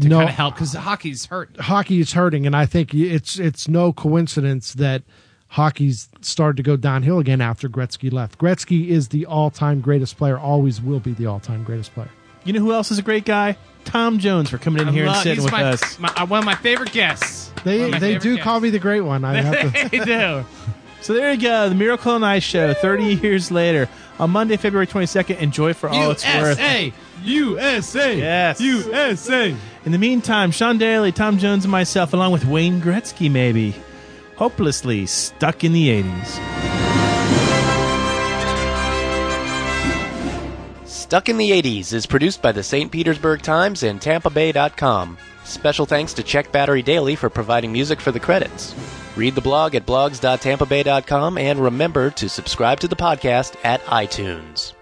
[0.00, 0.18] to No.
[0.18, 0.54] kind of help?
[0.54, 1.56] Because hockey's hurt.
[1.60, 5.02] hockey is hurting, and I think it's it's no coincidence that
[5.48, 8.38] hockey's started to go downhill again after Gretzky left.
[8.38, 12.08] Gretzky is the all-time greatest player, always will be the all-time greatest player.
[12.44, 13.56] you know who else is a great guy?
[13.84, 15.98] Tom Jones for coming in I here and love- sitting he's with my, us.
[15.98, 17.48] my- uh, one of my favorite guests.
[17.48, 18.44] One They of my they favorite do guests.
[18.44, 19.24] call me the great one.
[19.24, 19.88] I have to.
[19.98, 20.44] they do.
[21.00, 23.88] So there you go, the Miracle on Ice show, 30 years later,
[24.20, 25.38] on Monday, February 22nd.
[25.38, 26.58] Enjoy for all it's worth.
[26.60, 26.92] USA,
[27.24, 28.60] USA, Yes.
[28.60, 29.54] USA.
[29.84, 33.74] In the meantime, Sean Daly, Tom Jones, and myself, along with Wayne Gretzky, maybe,
[34.36, 36.61] hopelessly stuck in the 80s.
[41.12, 42.90] Stuck in the 80s is produced by the St.
[42.90, 45.18] Petersburg Times and TampaBay.com.
[45.44, 48.74] Special thanks to Check Battery Daily for providing music for the credits.
[49.14, 54.72] Read the blog at blogs.tampabay.com and remember to subscribe to the podcast at iTunes.